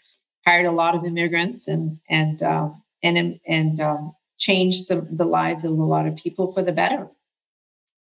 hired 0.47 0.66
a 0.66 0.73
lot 0.73 0.94
of 0.94 1.04
immigrants 1.04 1.68
and 1.68 1.99
and 2.09 2.42
uh, 2.42 2.70
and 3.02 3.38
and 3.47 3.80
um, 3.80 4.14
change 4.38 4.82
some 4.82 5.06
the 5.11 5.25
lives 5.25 5.64
of 5.64 5.73
a 5.73 5.75
lot 5.75 6.06
of 6.06 6.16
people 6.16 6.52
for 6.52 6.62
the 6.62 6.73
better. 6.73 7.09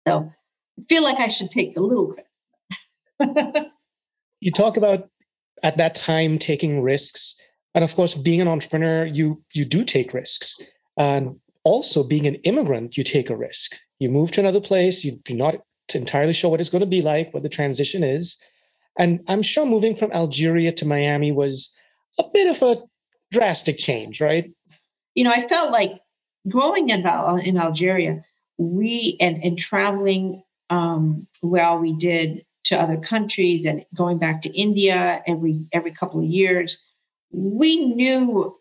So 0.07 0.31
I 0.79 0.83
feel 0.89 1.03
like 1.03 1.19
I 1.19 1.29
should 1.29 1.51
take 1.51 1.77
a 1.77 1.81
little 1.81 2.15
credit. 3.19 3.71
you 4.41 4.51
talk 4.51 4.77
about 4.77 5.09
at 5.61 5.77
that 5.77 5.95
time 5.95 6.37
taking 6.37 6.81
risks, 6.81 7.35
and 7.75 7.83
of 7.83 7.95
course, 7.95 8.13
being 8.13 8.41
an 8.41 8.47
entrepreneur, 8.47 9.05
you 9.05 9.43
you 9.53 9.65
do 9.65 9.83
take 9.83 10.13
risks, 10.13 10.61
and 10.97 11.39
also 11.63 12.03
being 12.03 12.27
an 12.27 12.35
immigrant, 12.43 12.97
you 12.97 13.03
take 13.03 13.29
a 13.29 13.37
risk. 13.37 13.75
You 13.99 14.09
move 14.09 14.31
to 14.31 14.41
another 14.41 14.61
place, 14.61 15.03
you, 15.03 15.19
you're 15.27 15.37
not 15.37 15.55
entirely 15.93 16.33
sure 16.33 16.51
what 16.51 16.59
it's 16.59 16.69
going 16.69 16.81
to 16.81 16.85
be 16.85 17.01
like, 17.01 17.33
what 17.33 17.43
the 17.43 17.49
transition 17.49 18.03
is. 18.03 18.37
And 18.99 19.21
I'm 19.27 19.41
sure 19.41 19.65
moving 19.65 19.95
from 19.95 20.11
Algeria 20.11 20.71
to 20.73 20.85
Miami 20.85 21.31
was 21.31 21.73
a 22.19 22.23
bit 22.33 22.47
of 22.47 22.61
a 22.61 22.81
drastic 23.31 23.77
change, 23.77 24.19
right? 24.19 24.51
you 25.15 25.23
know, 25.23 25.31
I 25.31 25.47
felt 25.47 25.71
like 25.71 25.91
growing 26.47 26.89
in, 26.89 27.05
in 27.43 27.57
Algeria, 27.57 28.23
we 28.57 29.17
and, 29.19 29.43
and 29.43 29.57
traveling 29.57 30.43
um, 30.69 31.27
well, 31.41 31.77
we 31.77 31.93
did 31.93 32.45
to 32.65 32.79
other 32.79 32.97
countries 32.97 33.65
and 33.65 33.85
going 33.93 34.17
back 34.17 34.41
to 34.43 34.49
India 34.49 35.21
every 35.27 35.65
every 35.71 35.91
couple 35.91 36.19
of 36.19 36.25
years, 36.25 36.77
we 37.33 37.83
knew. 37.85 38.55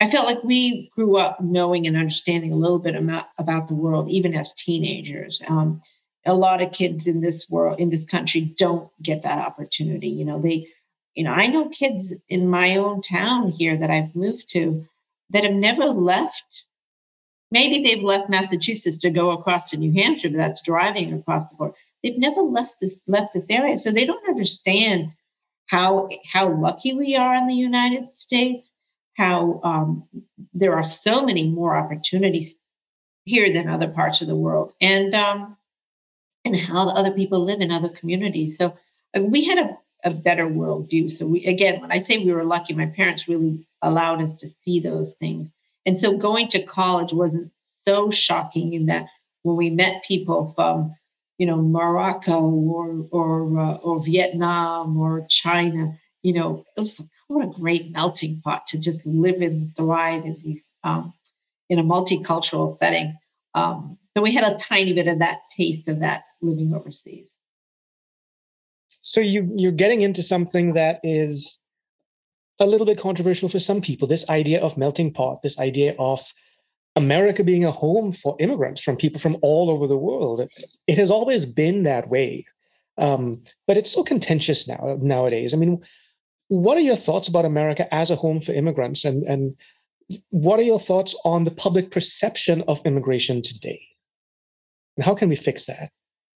I 0.00 0.10
felt 0.10 0.26
like 0.26 0.42
we 0.42 0.90
grew 0.96 1.16
up 1.16 1.40
knowing 1.40 1.86
and 1.86 1.96
understanding 1.96 2.52
a 2.52 2.56
little 2.56 2.80
bit 2.80 2.96
about, 2.96 3.26
about 3.38 3.68
the 3.68 3.74
world, 3.74 4.10
even 4.10 4.34
as 4.34 4.52
teenagers. 4.54 5.40
Um, 5.46 5.80
a 6.26 6.34
lot 6.34 6.60
of 6.60 6.72
kids 6.72 7.06
in 7.06 7.20
this 7.20 7.48
world, 7.48 7.78
in 7.78 7.88
this 7.88 8.04
country, 8.04 8.54
don't 8.58 8.90
get 9.00 9.22
that 9.22 9.38
opportunity. 9.38 10.08
You 10.08 10.24
know, 10.24 10.40
they, 10.40 10.66
you 11.14 11.22
know, 11.22 11.30
I 11.30 11.46
know 11.46 11.68
kids 11.68 12.12
in 12.28 12.48
my 12.48 12.76
own 12.76 13.02
town 13.02 13.52
here 13.52 13.76
that 13.76 13.90
I've 13.90 14.14
moved 14.16 14.50
to 14.50 14.84
that 15.30 15.44
have 15.44 15.54
never 15.54 15.86
left. 15.86 16.64
Maybe 17.52 17.82
they've 17.82 18.02
left 18.02 18.30
Massachusetts 18.30 18.98
to 18.98 19.10
go 19.10 19.30
across 19.30 19.70
to 19.70 19.76
New 19.76 19.92
Hampshire, 19.92 20.30
but 20.30 20.38
that's 20.38 20.62
driving 20.62 21.12
across 21.12 21.48
the 21.48 21.56
border. 21.56 21.74
They've 22.02 22.18
never 22.18 22.40
left 22.40 22.80
this 22.80 22.96
left 23.06 23.34
this 23.34 23.46
area, 23.50 23.78
so 23.78 23.92
they 23.92 24.06
don't 24.06 24.28
understand 24.28 25.12
how 25.66 26.08
how 26.30 26.52
lucky 26.52 26.94
we 26.94 27.16
are 27.16 27.34
in 27.34 27.46
the 27.46 27.54
United 27.54 28.14
States. 28.14 28.70
How 29.16 29.60
um, 29.62 30.04
there 30.54 30.74
are 30.74 30.86
so 30.86 31.24
many 31.24 31.48
more 31.48 31.76
opportunities 31.76 32.54
here 33.24 33.52
than 33.52 33.68
other 33.68 33.88
parts 33.88 34.22
of 34.22 34.28
the 34.28 34.36
world, 34.36 34.72
and 34.80 35.14
um, 35.14 35.56
and 36.44 36.56
how 36.56 36.88
other 36.88 37.12
people 37.12 37.44
live 37.44 37.60
in 37.60 37.70
other 37.70 37.88
communities. 37.90 38.56
So 38.56 38.76
uh, 39.16 39.22
we 39.22 39.44
had 39.44 39.58
a 39.58 39.78
a 40.04 40.10
better 40.10 40.46
worldview. 40.46 41.12
So 41.12 41.26
we 41.26 41.44
again, 41.46 41.80
when 41.80 41.92
I 41.92 41.98
say 41.98 42.18
we 42.18 42.32
were 42.32 42.44
lucky, 42.44 42.74
my 42.74 42.86
parents 42.86 43.28
really 43.28 43.64
allowed 43.82 44.22
us 44.22 44.38
to 44.40 44.48
see 44.62 44.80
those 44.80 45.12
things. 45.20 45.48
And 45.86 45.98
so 45.98 46.16
going 46.16 46.48
to 46.48 46.64
college 46.64 47.12
wasn't 47.12 47.50
so 47.84 48.10
shocking 48.10 48.74
in 48.74 48.86
that 48.86 49.06
when 49.42 49.56
we 49.56 49.70
met 49.70 50.04
people 50.06 50.52
from 50.54 50.94
you 51.38 51.46
know, 51.46 51.56
Morocco 51.56 52.40
or 52.40 53.06
or 53.10 53.58
uh, 53.58 53.74
or 53.76 54.04
Vietnam 54.04 54.96
or 54.96 55.26
China. 55.28 55.98
You 56.22 56.34
know, 56.34 56.64
it 56.76 56.80
was 56.80 57.00
what 57.28 57.44
a 57.44 57.50
great 57.50 57.90
melting 57.90 58.40
pot 58.42 58.66
to 58.68 58.78
just 58.78 59.04
live 59.04 59.40
and 59.40 59.74
thrive 59.76 60.24
in 60.24 60.36
these 60.44 60.62
um, 60.84 61.12
in 61.68 61.78
a 61.78 61.82
multicultural 61.82 62.78
setting. 62.78 63.16
Um, 63.54 63.98
so 64.16 64.22
we 64.22 64.34
had 64.34 64.44
a 64.44 64.58
tiny 64.58 64.92
bit 64.92 65.08
of 65.08 65.18
that 65.20 65.38
taste 65.56 65.88
of 65.88 66.00
that 66.00 66.24
living 66.40 66.74
overseas. 66.74 67.32
So 69.00 69.20
you 69.20 69.50
you're 69.56 69.72
getting 69.72 70.02
into 70.02 70.22
something 70.22 70.74
that 70.74 71.00
is 71.02 71.60
a 72.60 72.66
little 72.66 72.86
bit 72.86 72.98
controversial 72.98 73.48
for 73.48 73.58
some 73.58 73.80
people. 73.80 74.06
This 74.06 74.28
idea 74.28 74.60
of 74.60 74.76
melting 74.76 75.12
pot, 75.12 75.42
this 75.42 75.58
idea 75.58 75.94
of 75.98 76.20
America 76.96 77.42
being 77.42 77.64
a 77.64 77.70
home 77.70 78.12
for 78.12 78.36
immigrants 78.38 78.80
from 78.82 78.96
people 78.96 79.20
from 79.20 79.38
all 79.42 79.70
over 79.70 79.86
the 79.86 79.96
world. 79.96 80.48
It 80.86 80.98
has 80.98 81.10
always 81.10 81.46
been 81.46 81.84
that 81.84 82.08
way, 82.08 82.44
um, 82.98 83.42
but 83.66 83.76
it's 83.76 83.90
so 83.90 84.02
contentious 84.02 84.68
now 84.68 84.98
nowadays. 85.00 85.54
I 85.54 85.56
mean, 85.56 85.82
what 86.48 86.76
are 86.76 86.82
your 86.82 86.96
thoughts 86.96 87.28
about 87.28 87.46
America 87.46 87.92
as 87.94 88.10
a 88.10 88.16
home 88.16 88.40
for 88.40 88.52
immigrants, 88.52 89.04
and 89.04 89.22
and 89.24 89.56
what 90.28 90.60
are 90.60 90.64
your 90.64 90.80
thoughts 90.80 91.16
on 91.24 91.44
the 91.44 91.50
public 91.50 91.90
perception 91.90 92.62
of 92.68 92.84
immigration 92.84 93.40
today, 93.40 93.80
and 94.96 95.06
how 95.06 95.14
can 95.14 95.30
we 95.30 95.36
fix 95.36 95.64
that? 95.66 95.90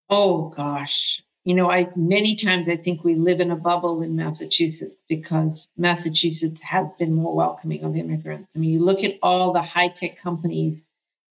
Oh 0.08 0.48
gosh, 0.56 1.20
you 1.47 1.55
know, 1.55 1.71
I 1.71 1.88
many 1.95 2.35
times 2.35 2.69
I 2.69 2.76
think 2.76 3.05
we 3.05 3.15
live 3.15 3.38
in 3.38 3.53
a 3.53 3.57
bubble 3.57 4.03
in 4.03 4.17
Massachusetts 4.17 4.97
because 5.09 5.69
Massachusetts 5.76 6.61
has 6.61 6.88
been 6.99 7.15
more 7.15 7.37
welcoming 7.37 7.85
of 7.85 7.95
immigrants. 7.95 8.49
I 8.57 8.59
mean, 8.59 8.71
you 8.71 8.81
look 8.81 9.05
at 9.05 9.15
all 9.23 9.53
the 9.53 9.62
high 9.62 9.91
tech 9.91 10.19
companies 10.19 10.81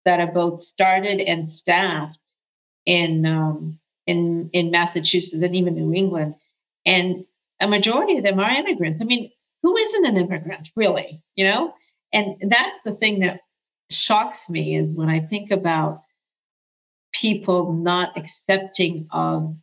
that 0.04 0.21
are 0.21 0.30
both 0.30 0.62
started 0.62 1.21
and 1.21 1.52
staffed 1.52 2.21
in 2.87 3.26
um, 3.26 3.80
in 4.06 4.50
in 4.52 4.71
Massachusetts 4.71 5.42
and 5.42 5.56
even 5.56 5.75
New 5.75 5.92
England, 5.92 6.37
and 6.87 7.25
a 7.59 7.66
majority 7.66 8.16
of 8.16 8.23
them 8.23 8.38
are 8.38 8.52
immigrants. 8.52 9.00
I 9.02 9.04
mean, 9.06 9.33
who 9.64 9.76
isn't 9.76 10.06
an 10.06 10.16
immigrant, 10.16 10.68
really? 10.76 11.21
You 11.35 11.47
know, 11.47 11.75
and 12.12 12.37
that's 12.49 12.78
the 12.85 12.94
thing 12.94 13.18
that 13.21 13.40
shocks 13.90 14.49
me 14.49 14.76
is 14.76 14.94
when 14.94 15.09
I 15.09 15.18
think 15.18 15.50
about 15.50 16.02
people 17.12 17.73
not 17.73 18.16
accepting 18.16 19.09
of 19.11 19.56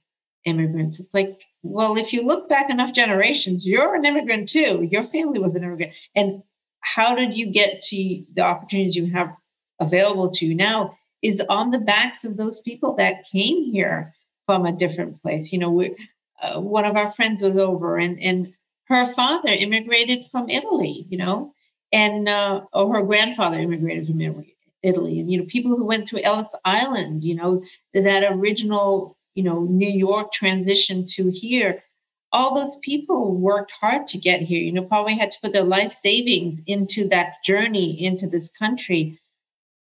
immigrants. 0.45 0.99
It's 0.99 1.13
like, 1.13 1.39
well, 1.63 1.97
if 1.97 2.11
you 2.13 2.23
look 2.23 2.49
back 2.49 2.69
enough 2.69 2.93
generations, 2.93 3.65
you're 3.65 3.95
an 3.95 4.05
immigrant 4.05 4.49
too. 4.49 4.87
Your 4.91 5.07
family 5.09 5.39
was 5.39 5.55
an 5.55 5.63
immigrant. 5.63 5.93
And 6.15 6.43
how 6.81 7.15
did 7.15 7.37
you 7.37 7.51
get 7.51 7.81
to 7.83 8.25
the 8.33 8.41
opportunities 8.41 8.95
you 8.95 9.11
have 9.11 9.35
available 9.79 10.31
to 10.31 10.45
you 10.45 10.55
now 10.55 10.97
is 11.21 11.41
on 11.49 11.71
the 11.71 11.79
backs 11.79 12.23
of 12.23 12.37
those 12.37 12.61
people 12.61 12.95
that 12.95 13.27
came 13.31 13.71
here 13.71 14.13
from 14.45 14.65
a 14.65 14.71
different 14.71 15.21
place. 15.21 15.51
You 15.51 15.59
know, 15.59 15.71
we, 15.71 15.95
uh, 16.41 16.59
one 16.59 16.85
of 16.85 16.95
our 16.95 17.11
friends 17.13 17.41
was 17.41 17.57
over 17.57 17.97
and, 17.97 18.19
and 18.21 18.53
her 18.85 19.13
father 19.13 19.49
immigrated 19.49 20.25
from 20.31 20.49
Italy, 20.49 21.05
you 21.09 21.17
know, 21.17 21.53
and, 21.91 22.27
uh, 22.27 22.61
or 22.73 22.95
her 22.95 23.03
grandfather 23.03 23.59
immigrated 23.59 24.07
from 24.07 24.21
Italy. 24.21 25.19
And, 25.19 25.31
you 25.31 25.39
know, 25.39 25.45
people 25.47 25.75
who 25.75 25.85
went 25.85 26.07
to 26.07 26.23
Ellis 26.23 26.47
Island, 26.65 27.23
you 27.23 27.35
know, 27.35 27.63
that 27.93 28.23
original 28.23 29.17
you 29.35 29.43
know, 29.43 29.61
New 29.61 29.89
York 29.89 30.31
transitioned 30.33 31.09
to 31.13 31.29
here, 31.29 31.83
all 32.31 32.55
those 32.55 32.77
people 32.81 33.35
worked 33.35 33.71
hard 33.79 34.07
to 34.07 34.17
get 34.17 34.41
here, 34.41 34.61
you 34.61 34.71
know, 34.71 34.83
probably 34.83 35.17
had 35.17 35.31
to 35.31 35.37
put 35.41 35.53
their 35.53 35.63
life 35.63 35.91
savings 35.91 36.61
into 36.67 37.07
that 37.09 37.35
journey 37.43 38.03
into 38.05 38.27
this 38.27 38.49
country. 38.49 39.19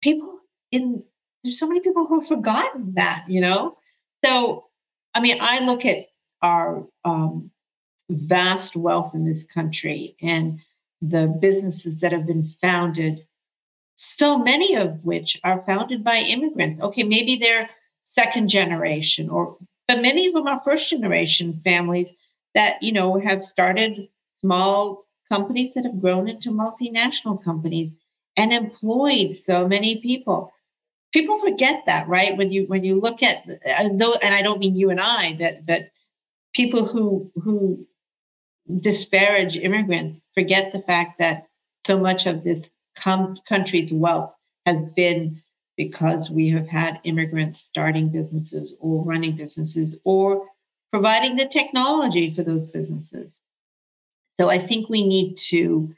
People 0.01 0.39
in 0.71 1.03
there's 1.43 1.59
so 1.59 1.67
many 1.67 1.79
people 1.79 2.05
who 2.05 2.19
have 2.19 2.27
forgotten 2.27 2.93
that, 2.95 3.25
you 3.27 3.41
know? 3.41 3.77
So, 4.23 4.65
I 5.15 5.21
mean, 5.21 5.39
I 5.41 5.59
look 5.59 5.85
at 5.85 6.07
our 6.41 6.85
um, 7.03 7.49
vast 8.09 8.75
wealth 8.75 9.15
in 9.15 9.25
this 9.25 9.43
country 9.43 10.15
and 10.21 10.59
the 11.01 11.35
businesses 11.41 11.99
that 12.01 12.11
have 12.11 12.27
been 12.27 12.53
founded, 12.61 13.25
so 14.17 14.37
many 14.37 14.75
of 14.75 15.03
which 15.03 15.39
are 15.43 15.63
founded 15.65 16.03
by 16.03 16.17
immigrants. 16.17 16.79
Okay, 16.81 17.03
maybe 17.03 17.37
they're 17.37 17.69
second 18.13 18.49
generation 18.49 19.29
or 19.29 19.57
but 19.87 20.01
many 20.01 20.27
of 20.27 20.33
them 20.33 20.47
are 20.47 20.61
first 20.63 20.89
generation 20.89 21.59
families 21.63 22.09
that 22.55 22.81
you 22.81 22.91
know 22.91 23.19
have 23.19 23.43
started 23.43 24.07
small 24.41 25.05
companies 25.29 25.73
that 25.73 25.85
have 25.85 26.01
grown 26.01 26.27
into 26.27 26.51
multinational 26.51 27.41
companies 27.43 27.91
and 28.37 28.53
employed 28.53 29.37
so 29.37 29.67
many 29.67 29.97
people. 30.01 30.51
People 31.13 31.39
forget 31.41 31.83
that 31.85 32.07
right? 32.07 32.37
When 32.37 32.51
you 32.51 32.65
when 32.65 32.83
you 32.83 32.99
look 32.99 33.23
at 33.23 33.45
and 33.65 34.01
i 34.35 34.41
don't 34.41 34.59
mean 34.59 34.75
you 34.75 34.89
and 34.89 34.99
i 34.99 35.35
that 35.39 35.65
that 35.67 35.91
people 36.53 36.85
who 36.85 37.31
who 37.35 37.85
disparage 38.79 39.55
immigrants 39.55 40.21
forget 40.33 40.71
the 40.71 40.81
fact 40.81 41.19
that 41.19 41.47
so 41.85 41.97
much 41.99 42.25
of 42.25 42.43
this 42.43 42.63
com- 42.97 43.37
country's 43.47 43.91
wealth 43.91 44.33
has 44.65 44.77
been 44.95 45.40
because 45.77 46.29
we 46.29 46.49
have 46.49 46.67
had 46.67 46.99
immigrants 47.03 47.61
starting 47.61 48.09
businesses 48.09 48.75
or 48.79 49.03
running 49.03 49.35
businesses 49.35 49.97
or 50.03 50.47
providing 50.91 51.35
the 51.35 51.47
technology 51.47 52.33
for 52.33 52.43
those 52.43 52.67
businesses. 52.67 53.39
So 54.39 54.49
I 54.49 54.65
think 54.65 54.89
we 54.89 55.07
need 55.07 55.37
to. 55.49 55.93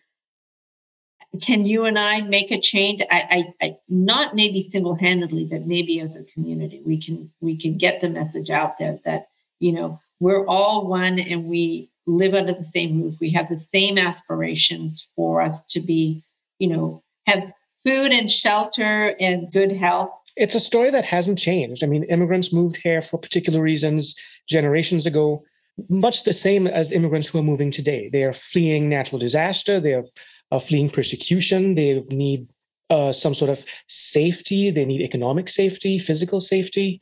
Can 1.41 1.65
you 1.65 1.85
and 1.85 1.97
I 1.97 2.21
make 2.21 2.51
a 2.51 2.61
change? 2.61 3.01
I, 3.09 3.53
I, 3.59 3.65
I 3.65 3.75
not 3.89 4.35
maybe 4.35 4.61
single-handedly, 4.61 5.45
but 5.45 5.65
maybe 5.65 5.99
as 5.99 6.15
a 6.15 6.23
community, 6.25 6.83
we 6.85 7.01
can 7.03 7.31
we 7.41 7.57
can 7.57 7.77
get 7.77 8.01
the 8.01 8.09
message 8.09 8.51
out 8.51 8.77
there 8.77 8.99
that 9.03 9.29
you 9.59 9.71
know 9.71 9.99
we're 10.19 10.45
all 10.45 10.87
one 10.87 11.17
and 11.17 11.45
we 11.45 11.89
live 12.05 12.33
under 12.33 12.53
the 12.53 12.65
same 12.65 13.01
roof. 13.01 13.15
We 13.19 13.31
have 13.31 13.49
the 13.49 13.59
same 13.59 13.97
aspirations 13.97 15.07
for 15.15 15.41
us 15.41 15.61
to 15.71 15.79
be, 15.79 16.23
you 16.59 16.67
know, 16.67 17.03
have 17.25 17.51
food 17.85 18.11
and 18.11 18.31
shelter 18.31 19.15
and 19.19 19.51
good 19.51 19.71
health. 19.71 20.09
It's 20.35 20.55
a 20.55 20.59
story 20.59 20.89
that 20.91 21.05
hasn't 21.05 21.37
changed. 21.37 21.83
I 21.83 21.87
mean, 21.87 22.03
immigrants 22.05 22.51
moved 22.51 22.77
here 22.77 23.01
for 23.01 23.17
particular 23.19 23.61
reasons 23.61 24.15
generations 24.47 25.05
ago, 25.05 25.43
much 25.89 26.23
the 26.23 26.33
same 26.33 26.65
as 26.65 26.91
immigrants 26.91 27.27
who 27.27 27.39
are 27.39 27.43
moving 27.43 27.71
today. 27.71 28.09
They 28.11 28.23
are 28.23 28.33
fleeing 28.33 28.89
natural 28.89 29.19
disaster, 29.19 29.79
they 29.79 29.93
are 29.93 30.05
uh, 30.51 30.59
fleeing 30.59 30.89
persecution, 30.89 31.75
they 31.75 32.01
need 32.09 32.47
uh, 32.89 33.11
some 33.11 33.33
sort 33.33 33.49
of 33.49 33.65
safety, 33.87 34.69
they 34.69 34.85
need 34.85 35.01
economic 35.01 35.49
safety, 35.49 35.99
physical 35.99 36.41
safety. 36.41 37.01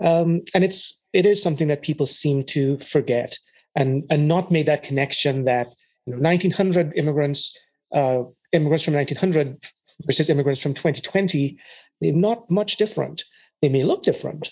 Um, 0.00 0.42
and 0.54 0.64
it's 0.64 1.00
it 1.12 1.26
is 1.26 1.42
something 1.42 1.68
that 1.68 1.82
people 1.82 2.06
seem 2.06 2.42
to 2.44 2.78
forget 2.78 3.36
and, 3.74 4.04
and 4.10 4.28
not 4.28 4.50
make 4.50 4.66
that 4.66 4.82
connection 4.82 5.44
that 5.44 5.68
you 6.06 6.14
know, 6.14 6.20
1900 6.20 6.92
immigrants, 6.96 7.56
uh, 7.92 8.22
immigrants 8.52 8.84
from 8.84 8.94
1900 8.94 9.62
versus 10.06 10.28
immigrants 10.28 10.60
from 10.60 10.74
2020, 10.74 11.58
they're 12.00 12.12
not 12.12 12.50
much 12.50 12.76
different. 12.76 13.24
They 13.60 13.68
may 13.68 13.84
look 13.84 14.02
different, 14.02 14.50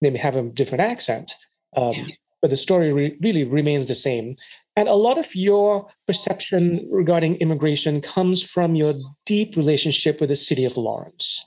they 0.00 0.10
may 0.10 0.18
have 0.18 0.36
a 0.36 0.42
different 0.42 0.82
accent, 0.82 1.34
um, 1.76 1.94
yeah. 1.94 2.06
but 2.40 2.50
the 2.50 2.56
story 2.56 2.92
re- 2.92 3.18
really 3.20 3.44
remains 3.44 3.88
the 3.88 3.94
same. 3.94 4.36
And 4.76 4.88
a 4.88 4.94
lot 4.94 5.18
of 5.18 5.34
your 5.34 5.88
perception 6.06 6.88
regarding 6.90 7.36
immigration 7.36 8.00
comes 8.00 8.42
from 8.42 8.74
your 8.74 8.94
deep 9.26 9.56
relationship 9.56 10.20
with 10.20 10.30
the 10.30 10.36
city 10.36 10.64
of 10.64 10.76
Lawrence. 10.76 11.44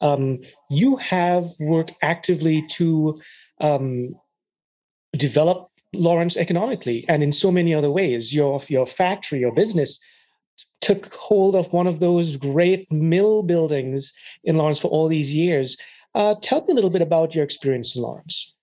Um, 0.00 0.40
you 0.70 0.96
have 0.96 1.46
worked 1.58 1.94
actively 2.02 2.64
to 2.72 3.20
um, 3.60 4.14
develop 5.16 5.70
Lawrence 5.92 6.36
economically 6.36 7.04
and 7.08 7.22
in 7.22 7.32
so 7.32 7.50
many 7.50 7.74
other 7.74 7.90
ways. 7.90 8.34
Your 8.34 8.60
your 8.68 8.86
factory, 8.86 9.40
your 9.40 9.52
business 9.52 9.98
took 10.80 11.12
hold 11.14 11.56
of 11.56 11.72
one 11.72 11.86
of 11.86 12.00
those 12.00 12.36
great 12.36 12.90
mill 12.90 13.42
buildings 13.42 14.12
in 14.44 14.56
Lawrence 14.56 14.78
for 14.78 14.88
all 14.88 15.08
these 15.08 15.32
years. 15.32 15.76
Uh, 16.14 16.34
tell 16.40 16.60
me 16.62 16.72
a 16.72 16.74
little 16.74 16.90
bit 16.90 17.02
about 17.02 17.34
your 17.34 17.44
experience 17.44 17.96
in 17.96 18.02
Lawrence. 18.02 18.54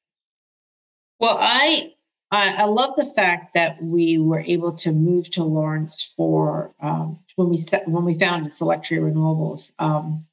Well, 1.20 1.38
I, 1.40 1.94
I, 2.32 2.54
I 2.54 2.64
love 2.66 2.96
the 2.98 3.12
fact 3.16 3.54
that 3.54 3.82
we 3.82 4.18
were 4.18 4.42
able 4.42 4.74
to 4.78 4.92
move 4.92 5.30
to 5.32 5.44
Lawrence 5.44 6.12
for 6.18 6.74
um, 6.82 7.20
when 7.36 7.50
we 7.50 7.58
set, 7.58 7.88
when 7.88 8.04
we 8.04 8.20
founded 8.20 8.54
Solectria 8.54 9.00
Renewables. 9.00 9.72
Um, 9.80 10.26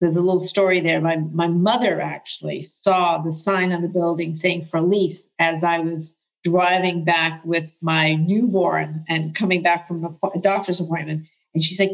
there's 0.00 0.16
a 0.16 0.20
little 0.20 0.46
story 0.46 0.80
there. 0.80 1.00
My 1.00 1.16
my 1.16 1.46
mother 1.46 2.00
actually 2.02 2.64
saw 2.64 3.18
the 3.18 3.32
sign 3.32 3.72
on 3.72 3.80
the 3.80 3.88
building 3.88 4.36
saying 4.36 4.68
for 4.70 4.82
lease 4.82 5.22
as 5.38 5.64
I 5.64 5.78
was 5.78 6.14
driving 6.46 7.02
back 7.02 7.44
with 7.44 7.72
my 7.80 8.14
newborn 8.14 9.04
and 9.08 9.34
coming 9.34 9.62
back 9.62 9.88
from 9.88 10.16
a 10.22 10.38
doctor's 10.38 10.80
appointment. 10.80 11.26
And 11.54 11.64
she's 11.64 11.80
like, 11.80 11.90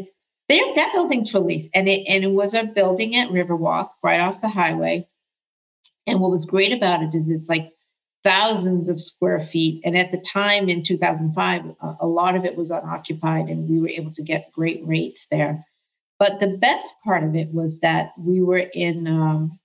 there, 0.47 0.61
that 0.75 0.91
building's 0.93 1.31
for 1.31 1.39
lease. 1.39 1.67
And 1.73 1.89
it, 1.89 2.05
and 2.07 2.23
it 2.23 2.31
was 2.31 2.53
a 2.53 2.63
building 2.63 3.15
at 3.15 3.29
Riverwalk 3.29 3.89
right 4.03 4.19
off 4.19 4.41
the 4.41 4.49
highway. 4.49 5.07
And 6.05 6.19
what 6.19 6.29
was 6.29 6.45
great 6.45 6.71
about 6.71 7.01
it 7.01 7.15
is 7.15 7.31
it's 7.31 7.49
like 7.49 7.71
thousands 8.23 8.89
of 8.89 9.01
square 9.01 9.47
feet. 9.51 9.81
And 9.83 9.97
at 9.97 10.11
the 10.11 10.19
time 10.19 10.69
in 10.69 10.83
2005, 10.83 11.75
a, 11.99 12.05
lot 12.05 12.35
of 12.35 12.45
it 12.45 12.55
was 12.55 12.69
unoccupied 12.69 13.47
and 13.47 13.67
we 13.67 13.79
were 13.79 13.89
able 13.89 14.13
to 14.13 14.21
get 14.21 14.51
great 14.51 14.85
rates 14.85 15.25
there. 15.31 15.65
But 16.19 16.39
the 16.39 16.57
best 16.61 16.85
part 17.03 17.23
of 17.23 17.35
it 17.35 17.51
was 17.51 17.79
that 17.79 18.11
we 18.19 18.41
were 18.41 18.59
in 18.73 19.07
um, 19.07 19.59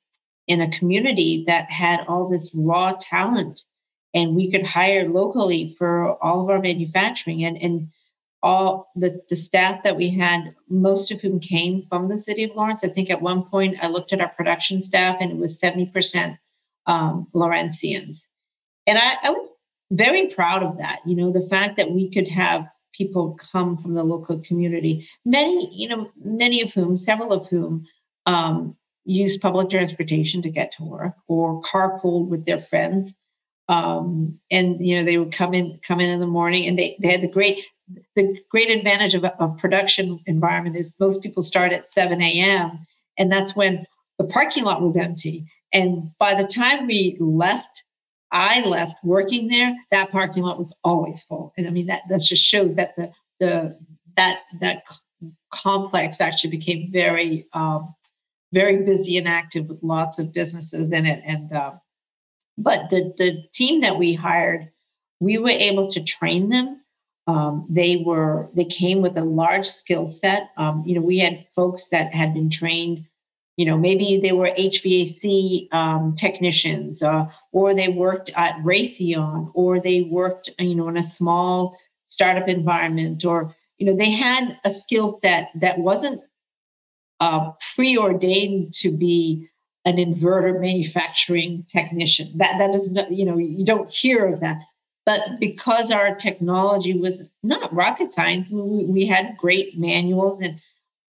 in 0.47 0.63
a 0.63 0.79
community 0.79 1.45
that 1.47 1.71
had 1.71 2.01
all 2.09 2.29
this 2.29 2.51
raw 2.55 2.95
talent 2.99 3.63
and 4.15 4.35
we 4.35 4.51
could 4.51 4.67
hire 4.67 5.09
locally 5.09 5.75
for 5.79 6.23
all 6.23 6.43
of 6.43 6.51
our 6.51 6.61
manufacturing 6.61 7.45
and, 7.45 7.57
and 7.59 7.89
all 8.43 8.91
the, 8.95 9.21
the 9.31 9.37
staff 9.37 9.83
that 9.85 9.97
we 9.97 10.11
had, 10.11 10.55
most 10.69 11.11
of 11.11 11.21
whom 11.21 11.41
came 11.41 11.85
from 11.89 12.09
the 12.09 12.19
city 12.19 12.45
of 12.45 12.55
Lawrence. 12.55 12.81
I 12.85 12.89
think 12.89 13.11
at 13.11 13.21
one 13.21 13.43
point 13.43 13.77
I 13.83 13.89
looked 13.89 14.13
at 14.13 14.21
our 14.21 14.29
production 14.29 14.83
staff 14.83 15.17
and 15.21 15.33
it 15.33 15.37
was 15.37 15.61
70% 15.61 16.39
um, 16.87 17.27
Lawrencians. 17.35 18.27
And 18.87 18.97
I, 18.97 19.15
I 19.23 19.31
was 19.31 19.49
very 19.91 20.29
proud 20.29 20.63
of 20.63 20.79
that. 20.79 21.01
You 21.05 21.17
know, 21.17 21.33
the 21.33 21.49
fact 21.49 21.77
that 21.77 21.91
we 21.91 22.11
could 22.11 22.29
have 22.29 22.67
people 22.95 23.39
come 23.53 23.77
from 23.79 23.95
the 23.95 24.03
local 24.03 24.41
community, 24.41 25.09
many, 25.25 25.71
you 25.73 25.89
know, 25.89 26.11
many 26.23 26.63
of 26.63 26.73
whom, 26.73 26.99
several 26.99 27.33
of 27.33 27.47
whom 27.49 27.87
um, 28.27 28.77
use 29.05 29.39
public 29.39 29.71
transportation 29.71 30.43
to 30.43 30.51
get 30.51 30.73
to 30.77 30.85
work 30.85 31.15
or 31.29 31.63
carpool 31.63 32.27
with 32.27 32.45
their 32.45 32.63
friends. 32.63 33.13
Um, 33.69 34.39
and 34.51 34.85
you 34.85 34.97
know 34.97 35.05
they 35.05 35.19
would 35.19 35.35
come 35.35 35.53
in 35.53 35.79
come 35.87 36.01
in 36.01 36.09
in 36.09 36.21
the 36.21 36.27
morning 36.27 36.67
and 36.67 36.79
they, 36.79 36.97
they 37.03 37.13
had 37.13 37.21
the 37.21 37.29
great 37.29 37.65
the 38.17 38.37
great 38.51 38.71
advantage 38.71 39.15
of 39.15 39.25
a 39.25 39.55
production 39.59 40.21
environment 40.27 40.77
is 40.77 40.93
most 40.99 41.23
people 41.23 41.43
start 41.43 41.73
at 41.73 41.91
7 41.91 42.21
a.m. 42.21 42.87
and 43.19 43.31
that's 43.31 43.55
when 43.55 43.87
the 44.19 44.25
parking 44.25 44.65
lot 44.65 44.81
was 44.81 44.97
empty 44.97 45.47
and 45.73 46.11
by 46.19 46.35
the 46.35 46.49
time 46.49 46.87
we 46.87 47.17
left 47.21 47.83
i 48.33 48.61
left 48.61 48.95
working 49.05 49.49
there 49.49 49.75
that 49.91 50.11
parking 50.11 50.43
lot 50.43 50.59
was 50.59 50.75
always 50.85 51.23
full 51.23 51.53
and 51.57 51.67
i 51.67 51.71
mean 51.71 51.87
that 51.87 52.03
that 52.09 52.21
just 52.21 52.43
shows 52.43 52.75
that 52.77 52.95
the 52.97 53.11
the 53.41 53.79
that 54.17 54.41
that 54.61 54.83
complex 55.53 56.21
actually 56.21 56.51
became 56.51 56.91
very 56.93 57.47
um, 57.53 57.95
very 58.53 58.85
busy 58.85 59.19
and 59.19 59.29
active 59.29 59.67
with 59.67 59.79
lots 59.83 60.19
of 60.19 60.33
businesses 60.33 60.91
in 60.93 61.07
it. 61.07 61.23
And 61.27 61.53
uh, 61.53 61.73
but 62.59 62.91
the 62.91 63.15
the 63.17 63.45
team 63.55 63.81
that 63.81 63.99
we 63.99 64.15
hired, 64.15 64.69
we 65.21 65.39
were 65.39 65.49
able 65.49 65.91
to 65.93 66.03
train 66.03 66.51
them. 66.51 66.83
Um, 67.27 67.67
they 67.71 68.03
were 68.05 68.51
they 68.55 68.65
came 68.65 69.01
with 69.01 69.17
a 69.17 69.25
large 69.25 69.67
skill 69.67 70.11
set. 70.11 70.51
Um, 70.57 70.83
you 70.85 70.95
know, 70.95 71.01
we 71.01 71.19
had 71.19 71.47
folks 71.55 71.89
that 71.89 72.13
had 72.13 72.35
been 72.35 72.51
trained. 72.51 73.07
You 73.57 73.67
know, 73.67 73.79
maybe 73.79 74.21
they 74.21 74.33
were 74.33 74.51
HVAC 74.57 75.73
um, 75.73 76.15
technicians, 76.17 77.03
uh, 77.03 77.27
or 77.53 77.75
they 77.75 77.89
worked 77.89 78.31
at 78.37 78.57
Raytheon, 78.59 79.51
or 79.53 79.81
they 79.81 80.03
worked, 80.03 80.51
you 80.61 80.77
know, 80.77 80.89
in 80.89 80.97
a 80.97 81.03
small 81.03 81.77
startup 82.07 82.49
environment, 82.49 83.25
or 83.25 83.55
you 83.79 83.87
know, 83.87 83.97
they 83.97 84.11
had 84.11 84.59
a 84.65 84.73
skill 84.73 85.19
set 85.23 85.51
that 85.57 85.79
wasn't 85.79 86.21
uh, 87.21 87.53
preordained 87.75 88.75
to 88.75 88.91
be 88.91 89.49
an 89.89 89.97
inverter 89.97 90.61
manufacturing 90.61 91.65
technician. 91.73 92.31
That 92.37 92.59
that 92.59 92.75
is 92.75 92.91
you 93.11 93.25
know, 93.25 93.39
you 93.39 93.65
don't 93.65 93.91
hear 93.91 94.33
of 94.33 94.41
that. 94.41 94.61
But 95.07 95.41
because 95.41 95.91
our 95.91 96.15
technology 96.15 96.93
was 96.93 97.23
not 97.43 97.73
rocket 97.73 98.13
science, 98.13 98.51
we, 98.51 98.85
we 98.85 99.07
had 99.07 99.39
great 99.39 99.79
manuals 99.79 100.43
and 100.43 100.61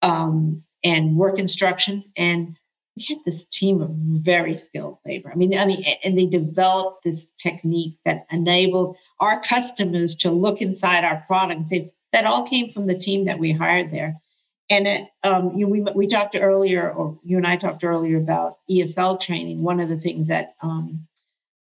um, 0.03 0.63
and 0.85 1.17
work 1.17 1.39
instruction, 1.39 2.05
and 2.17 2.59
we 2.97 3.07
had 3.09 3.19
this 3.25 3.47
team 3.47 3.81
of 3.81 3.89
very 3.91 4.59
skilled 4.59 4.99
labor. 5.07 5.33
I 5.33 5.37
mean, 5.37 5.59
I 5.59 5.65
mean, 5.65 5.83
and 6.05 6.19
they 6.19 6.27
developed 6.27 7.05
this 7.05 7.27
technique 7.39 7.97
that 8.05 8.27
enabled 8.31 8.97
our 9.21 9.43
customers 9.43 10.15
to 10.17 10.31
look 10.31 10.61
inside 10.61 11.03
our 11.03 11.25
product. 11.27 11.71
They, 11.71 11.91
that 12.13 12.27
all 12.27 12.47
came 12.47 12.73
from 12.73 12.87
the 12.87 12.99
team 12.99 13.25
that 13.25 13.39
we 13.39 13.53
hired 13.53 13.91
there. 13.91 14.21
And 14.69 14.87
it, 14.87 15.09
um, 15.23 15.53
you, 15.57 15.69
we, 15.69 15.81
we 15.95 16.09
talked 16.09 16.35
earlier, 16.35 16.91
or 16.91 17.19
you 17.23 17.37
and 17.37 17.47
I 17.47 17.57
talked 17.57 17.85
earlier 17.85 18.17
about 18.17 18.59
ESL 18.69 19.21
training. 19.21 19.63
One 19.63 19.79
of 19.79 19.89
the 19.89 19.99
things 19.99 20.27
that 20.29 20.55
um, 20.61 21.07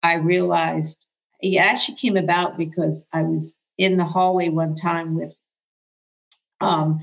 I 0.02 0.14
realized 0.16 1.06
it 1.42 1.58
actually 1.58 1.98
came 1.98 2.16
about 2.16 2.58
because 2.58 3.04
I 3.12 3.24
was 3.24 3.54
in 3.78 3.98
the 3.98 4.06
hallway 4.06 4.50
one 4.50 4.76
time 4.76 5.16
with 5.16 5.34
um, 6.62 7.02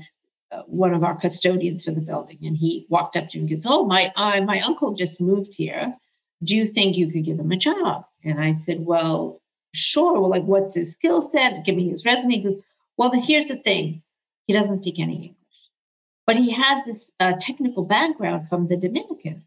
one 0.65 0.93
of 0.93 1.03
our 1.03 1.15
custodians 1.15 1.83
for 1.85 1.91
the 1.91 2.01
building, 2.01 2.39
and 2.41 2.57
he 2.57 2.85
walked 2.89 3.15
up 3.15 3.29
to 3.29 3.37
me 3.37 3.41
and 3.41 3.49
goes, 3.49 3.65
"Oh, 3.65 3.85
my 3.85 4.11
uh, 4.15 4.41
my 4.41 4.61
uncle 4.61 4.95
just 4.95 5.21
moved 5.21 5.53
here. 5.53 5.95
Do 6.43 6.55
you 6.55 6.67
think 6.67 6.97
you 6.97 7.11
could 7.11 7.25
give 7.25 7.39
him 7.39 7.51
a 7.51 7.57
job?" 7.57 8.05
And 8.23 8.39
I 8.39 8.55
said, 8.65 8.85
"Well, 8.85 9.41
sure. 9.73 10.19
Well, 10.19 10.29
like, 10.29 10.43
what's 10.43 10.75
his 10.75 10.93
skill 10.93 11.21
set? 11.21 11.65
Give 11.65 11.75
me 11.75 11.89
his 11.89 12.05
resume." 12.05 12.33
He 12.33 12.43
goes, 12.43 12.59
"Well, 12.97 13.11
here's 13.11 13.47
the 13.47 13.57
thing. 13.57 14.01
He 14.47 14.53
doesn't 14.53 14.81
speak 14.81 14.99
any 14.99 15.13
English." 15.15 15.42
But 16.25 16.37
he 16.37 16.51
has 16.51 16.85
this 16.85 17.11
uh, 17.19 17.33
technical 17.39 17.83
background 17.83 18.47
from 18.49 18.67
the 18.67 18.77
Dominican. 18.77 19.43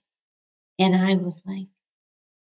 And 0.79 0.95
I 0.95 1.15
was 1.15 1.41
like, 1.47 1.69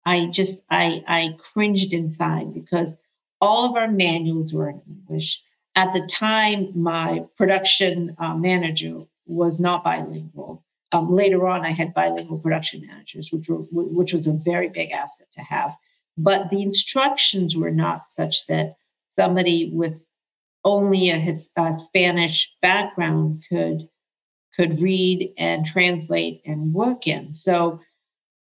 I 0.06 0.28
just, 0.32 0.58
I, 0.70 1.04
I 1.08 1.38
cringed 1.54 1.94
inside 1.94 2.54
because 2.54 2.98
all 3.42 3.66
of 3.66 3.76
our 3.76 3.88
manuals 3.88 4.54
were 4.54 4.70
in 4.70 4.82
English. 4.88 5.40
At 5.76 5.94
the 5.94 6.08
time, 6.08 6.72
my 6.74 7.26
production 7.38 8.16
uh, 8.18 8.36
manager 8.36 9.04
was 9.28 9.60
not 9.60 9.84
bilingual. 9.84 10.64
Um, 10.92 11.14
later 11.14 11.48
on, 11.48 11.66
I 11.66 11.72
had 11.72 11.94
bilingual 11.94 12.40
production 12.40 12.86
managers, 12.88 13.32
which 13.32 13.50
were 13.50 13.58
which 13.72 14.14
was 14.14 14.28
a 14.28 14.32
very 14.32 14.70
big 14.70 14.92
asset 14.92 15.28
to 15.34 15.42
have. 15.42 15.76
But 16.18 16.50
the 16.50 16.62
instructions 16.62 17.56
were 17.56 17.72
not 17.72 18.04
such 18.16 18.48
that 18.48 18.78
somebody 19.16 19.72
with 19.74 19.94
only 20.64 21.10
a, 21.10 21.36
a 21.58 21.76
Spanish 21.76 22.50
background 22.62 23.44
could 23.50 23.90
could 24.56 24.82
read 24.82 25.34
and 25.38 25.66
translate 25.66 26.42
and 26.46 26.74
work 26.74 27.08
in. 27.08 27.34
So 27.34 27.82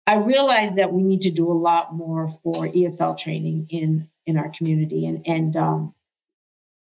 I 0.06 0.16
realized 0.16 0.76
that 0.76 0.92
we 0.92 1.02
need 1.02 1.22
to 1.22 1.30
do 1.30 1.50
a 1.50 1.54
lot 1.54 1.94
more 1.94 2.36
for 2.42 2.66
ESL 2.66 3.18
training 3.18 3.66
in 3.70 4.08
in 4.26 4.36
our 4.36 4.52
community, 4.56 5.06
and 5.06 5.26
and 5.26 5.56
um, 5.56 5.94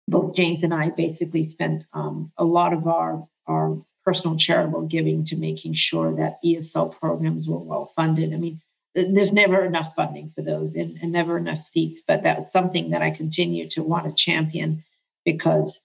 both 0.08 0.36
James 0.36 0.64
and 0.64 0.74
I 0.74 0.90
basically 0.90 1.48
spent 1.48 1.84
um, 1.94 2.32
a 2.38 2.44
lot 2.44 2.74
of 2.74 2.88
our 2.88 3.28
our 3.48 3.78
personal 4.06 4.38
charitable 4.38 4.88
giving 4.88 5.26
to 5.26 5.36
making 5.36 5.76
sure 5.76 6.16
that 6.16 6.40
ESL 6.44 6.98
programs 7.00 7.48
were 7.48 7.60
well 7.60 7.92
funded. 7.96 8.34
I 8.34 8.38
mean, 8.38 8.62
there's 8.96 9.32
never 9.32 9.64
enough 9.64 9.94
funding 9.96 10.32
for 10.36 10.42
those 10.42 10.74
and, 10.74 10.98
and 11.02 11.12
never 11.12 11.38
enough 11.38 11.64
seats, 11.64 12.02
but 12.08 12.24
that's 12.24 12.52
something 12.52 12.90
that 12.92 13.02
I 13.02 13.12
continue 13.12 13.70
to 13.70 13.84
want 13.84 14.06
to 14.06 14.24
champion 14.24 14.84
because 15.26 15.82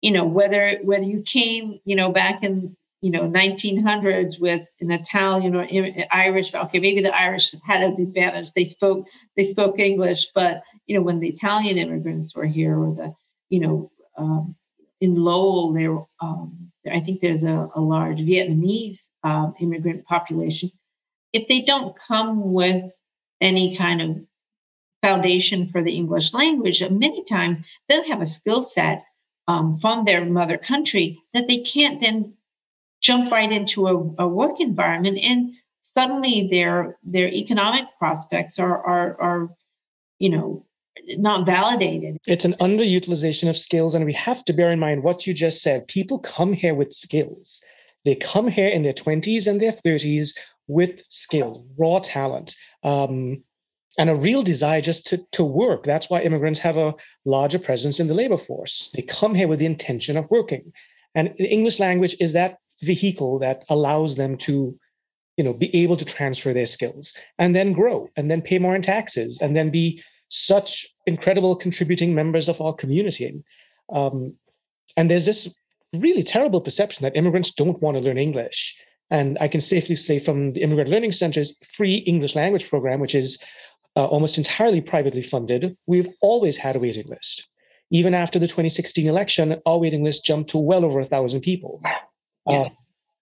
you 0.00 0.10
know 0.10 0.24
whether 0.24 0.78
whether 0.82 1.04
you 1.04 1.22
came 1.22 1.80
you 1.84 1.96
know 1.96 2.10
back 2.10 2.42
in 2.42 2.76
you 3.00 3.10
know 3.10 3.22
1900s 3.22 4.40
with 4.40 4.66
an 4.80 4.90
Italian 4.90 5.54
or 5.54 5.66
Irish 6.10 6.54
okay 6.54 6.80
maybe 6.80 7.02
the 7.02 7.14
Irish 7.14 7.54
had 7.64 7.82
an 7.82 8.00
advantage. 8.00 8.50
They 8.54 8.64
spoke 8.64 9.06
they 9.36 9.44
spoke 9.44 9.78
English 9.78 10.28
but 10.34 10.62
you 10.86 10.96
know 10.96 11.02
when 11.02 11.20
the 11.20 11.28
Italian 11.28 11.78
immigrants 11.78 12.34
were 12.34 12.46
here 12.46 12.78
or 12.78 12.94
the 12.94 13.14
you 13.50 13.60
know 13.60 13.90
um, 14.16 14.56
in 15.00 15.14
Lowell 15.14 15.72
there 15.72 15.98
um, 16.20 16.70
I 16.90 17.00
think 17.00 17.20
there's 17.20 17.42
a, 17.42 17.68
a 17.74 17.80
large 17.80 18.18
Vietnamese 18.18 18.98
um, 19.22 19.54
immigrant 19.60 20.04
population. 20.06 20.70
If 21.32 21.46
they 21.46 21.60
don't 21.60 21.94
come 22.06 22.52
with 22.52 22.84
any 23.40 23.76
kind 23.76 24.00
of 24.00 24.16
foundation 25.02 25.68
for 25.68 25.82
the 25.82 25.94
English 25.94 26.32
language 26.34 26.82
many 26.90 27.24
times 27.26 27.58
they'll 27.88 28.08
have 28.08 28.20
a 28.20 28.26
skill 28.26 28.60
set 28.60 29.04
um, 29.48 29.78
from 29.80 30.04
their 30.04 30.24
mother 30.24 30.58
country 30.58 31.20
that 31.34 31.48
they 31.48 31.58
can't 31.58 32.00
then 32.00 32.34
jump 33.00 33.32
right 33.32 33.50
into 33.50 33.88
a, 33.88 34.22
a 34.22 34.28
work 34.28 34.60
environment 34.60 35.18
and 35.20 35.54
suddenly 35.80 36.48
their 36.50 36.98
their 37.02 37.28
economic 37.28 37.84
prospects 37.98 38.58
are 38.58 38.84
are 38.86 39.20
are 39.20 39.48
you 40.18 40.30
know 40.30 40.64
not 41.16 41.46
validated. 41.46 42.18
It's 42.26 42.44
an 42.44 42.52
underutilization 42.54 43.48
of 43.48 43.56
skills 43.56 43.94
and 43.94 44.04
we 44.04 44.12
have 44.12 44.44
to 44.44 44.52
bear 44.52 44.70
in 44.70 44.78
mind 44.78 45.02
what 45.02 45.26
you 45.26 45.32
just 45.32 45.62
said. 45.62 45.88
People 45.88 46.18
come 46.18 46.52
here 46.52 46.74
with 46.74 46.92
skills. 46.92 47.62
They 48.04 48.14
come 48.14 48.48
here 48.48 48.68
in 48.68 48.82
their 48.82 48.92
20s 48.92 49.46
and 49.46 49.60
their 49.60 49.72
30s 49.72 50.36
with 50.66 51.02
skill 51.08 51.64
raw 51.78 52.00
talent. 52.00 52.54
Um, 52.82 53.42
and 53.98 54.08
a 54.08 54.14
real 54.14 54.42
desire 54.42 54.80
just 54.80 55.06
to, 55.08 55.18
to 55.32 55.44
work. 55.44 55.82
That's 55.82 56.08
why 56.08 56.22
immigrants 56.22 56.60
have 56.60 56.76
a 56.76 56.94
larger 57.24 57.58
presence 57.58 58.00
in 58.00 58.06
the 58.06 58.14
labor 58.14 58.38
force. 58.38 58.90
They 58.94 59.02
come 59.02 59.34
here 59.34 59.48
with 59.48 59.58
the 59.58 59.66
intention 59.66 60.16
of 60.16 60.30
working. 60.30 60.72
And 61.14 61.34
the 61.36 61.50
English 61.50 61.80
language 61.80 62.16
is 62.20 62.32
that 62.32 62.58
vehicle 62.80 63.38
that 63.40 63.64
allows 63.68 64.16
them 64.16 64.36
to 64.36 64.78
you 65.36 65.44
know 65.44 65.52
be 65.52 65.74
able 65.74 65.96
to 65.96 66.04
transfer 66.04 66.52
their 66.52 66.66
skills 66.66 67.16
and 67.38 67.54
then 67.54 67.72
grow 67.72 68.08
and 68.16 68.30
then 68.30 68.42
pay 68.42 68.58
more 68.58 68.74
in 68.74 68.82
taxes 68.82 69.40
and 69.40 69.56
then 69.56 69.70
be 69.70 70.02
such 70.28 70.86
incredible 71.06 71.56
contributing 71.56 72.14
members 72.14 72.48
of 72.48 72.60
our 72.60 72.74
community 72.74 73.42
um, 73.92 74.34
and 74.96 75.10
there's 75.10 75.26
this 75.26 75.54
really 75.92 76.22
terrible 76.22 76.60
perception 76.60 77.02
that 77.02 77.16
immigrants 77.16 77.52
don't 77.52 77.80
want 77.80 77.96
to 77.96 78.02
learn 78.02 78.18
english 78.18 78.76
and 79.10 79.38
i 79.40 79.48
can 79.48 79.60
safely 79.60 79.96
say 79.96 80.18
from 80.18 80.52
the 80.52 80.62
immigrant 80.62 80.90
learning 80.90 81.12
center's 81.12 81.56
free 81.64 81.96
english 82.12 82.36
language 82.36 82.68
program 82.68 83.00
which 83.00 83.14
is 83.14 83.38
uh, 83.98 84.06
almost 84.06 84.38
entirely 84.38 84.80
privately 84.80 85.22
funded, 85.22 85.76
we've 85.86 86.08
always 86.22 86.56
had 86.56 86.76
a 86.76 86.78
waiting 86.78 87.06
list. 87.08 87.48
Even 87.90 88.14
after 88.14 88.38
the 88.38 88.46
2016 88.46 89.08
election, 89.08 89.60
our 89.66 89.78
waiting 89.78 90.04
list 90.04 90.24
jumped 90.24 90.50
to 90.50 90.58
well 90.58 90.84
over 90.84 91.00
a 91.00 91.04
thousand 91.04 91.40
people. 91.40 91.82
Yeah. 91.84 91.96
Uh, 92.46 92.68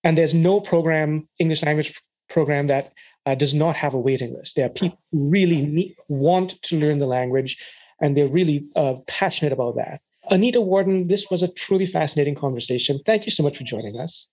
and 0.05 0.19
there's 0.19 0.35
no 0.35 0.61
program, 0.61 1.29
English 1.39 1.63
language 1.63 1.95
program, 2.29 2.67
that 2.67 2.93
uh, 3.25 3.35
does 3.35 3.55
not 3.55 3.75
have 3.75 3.95
a 3.95 3.99
waiting 3.99 4.35
list. 4.35 4.57
There 4.57 4.67
are 4.67 4.71
people 4.71 4.99
who 5.13 5.31
really 5.31 5.63
need, 5.63 5.97
want 6.09 6.61
to 6.63 6.79
learn 6.79 6.99
the 6.99 7.07
language, 7.07 7.57
and 8.03 8.15
they're 8.15 8.29
really 8.29 8.69
uh, 8.77 8.97
passionate 9.07 9.55
about 9.55 9.77
that. 9.77 10.03
Anita 10.31 10.61
Worden, 10.61 11.07
this 11.07 11.31
was 11.31 11.43
a 11.43 11.49
truly 11.49 11.87
fascinating 11.87 12.35
conversation. 12.35 13.01
Thank 13.07 13.25
you 13.25 13.31
so 13.31 13.43
much 13.43 13.57
for 13.57 13.65
joining 13.65 13.99
us. 13.99 14.29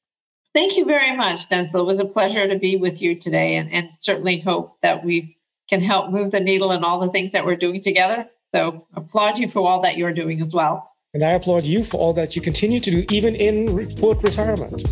Thank 0.54 0.76
you 0.76 0.84
very 0.84 1.16
much, 1.16 1.48
Denzil. 1.50 1.80
It 1.82 1.86
was 1.86 2.00
a 2.00 2.06
pleasure 2.06 2.48
to 2.48 2.60
be 2.60 2.76
with 2.76 3.02
you 3.02 3.16
today, 3.16 3.56
and, 3.56 3.72
and 3.72 3.90
certainly 4.02 4.40
hope 4.40 4.78
that 4.82 5.06
we 5.06 5.38
can 5.70 5.82
help 5.82 6.12
move 6.12 6.32
the 6.32 6.40
needle 6.40 6.72
in 6.72 6.84
all 6.84 7.00
the 7.00 7.12
things 7.12 7.32
that 7.32 7.46
we're 7.46 7.56
doing 7.56 7.82
together. 7.82 8.26
So, 8.54 8.88
applaud 8.96 9.38
you 9.38 9.50
for 9.50 9.68
all 9.68 9.82
that 9.82 9.98
you're 9.98 10.14
doing 10.14 10.42
as 10.42 10.54
well. 10.54 10.92
And 11.14 11.24
I 11.24 11.32
applaud 11.32 11.66
you 11.66 11.84
for 11.84 11.98
all 11.98 12.14
that 12.14 12.36
you 12.36 12.42
continue 12.42 12.80
to 12.80 12.92
do, 12.92 13.06
even 13.10 13.36
in 13.36 13.76
retirement. 13.76 14.84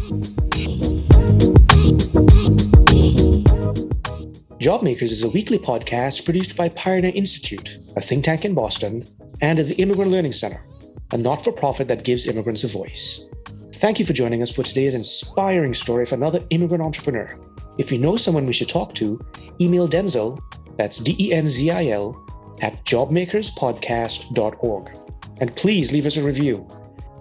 Jobmakers 4.59 5.11
is 5.11 5.23
a 5.23 5.29
weekly 5.29 5.57
podcast 5.57 6.23
produced 6.23 6.55
by 6.55 6.69
Pioneer 6.69 7.11
Institute, 7.15 7.79
a 7.95 8.01
think 8.01 8.25
tank 8.25 8.45
in 8.45 8.53
Boston, 8.53 9.03
and 9.41 9.57
the 9.57 9.75
Immigrant 9.81 10.11
Learning 10.11 10.33
Center, 10.33 10.63
a 11.11 11.17
not 11.17 11.43
for 11.43 11.51
profit 11.51 11.87
that 11.87 12.03
gives 12.03 12.27
immigrants 12.27 12.63
a 12.63 12.67
voice. 12.67 13.25
Thank 13.73 13.97
you 13.97 14.05
for 14.05 14.13
joining 14.13 14.43
us 14.43 14.51
for 14.51 14.61
today's 14.61 14.93
inspiring 14.93 15.73
story 15.73 16.03
of 16.03 16.13
another 16.13 16.41
immigrant 16.51 16.83
entrepreneur. 16.83 17.35
If 17.79 17.91
you 17.91 17.97
know 17.97 18.17
someone 18.17 18.45
we 18.45 18.53
should 18.53 18.69
talk 18.69 18.93
to, 18.95 19.19
email 19.59 19.87
Denzil, 19.87 20.39
that's 20.81 20.97
D 20.97 21.15
E 21.19 21.31
N 21.31 21.47
Z 21.47 21.69
I 21.69 21.89
L, 21.89 22.19
at 22.61 22.83
jobmakerspodcast.org. 22.85 24.97
And 25.39 25.55
please 25.55 25.93
leave 25.93 26.07
us 26.07 26.17
a 26.17 26.23
review. 26.23 26.67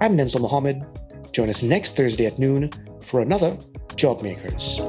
I'm 0.00 0.16
Denzil 0.16 0.40
Mohammed. 0.40 0.82
Join 1.32 1.50
us 1.50 1.62
next 1.62 1.94
Thursday 1.94 2.24
at 2.24 2.38
noon 2.38 2.70
for 3.02 3.20
another 3.20 3.58
Jobmakers. 3.96 4.80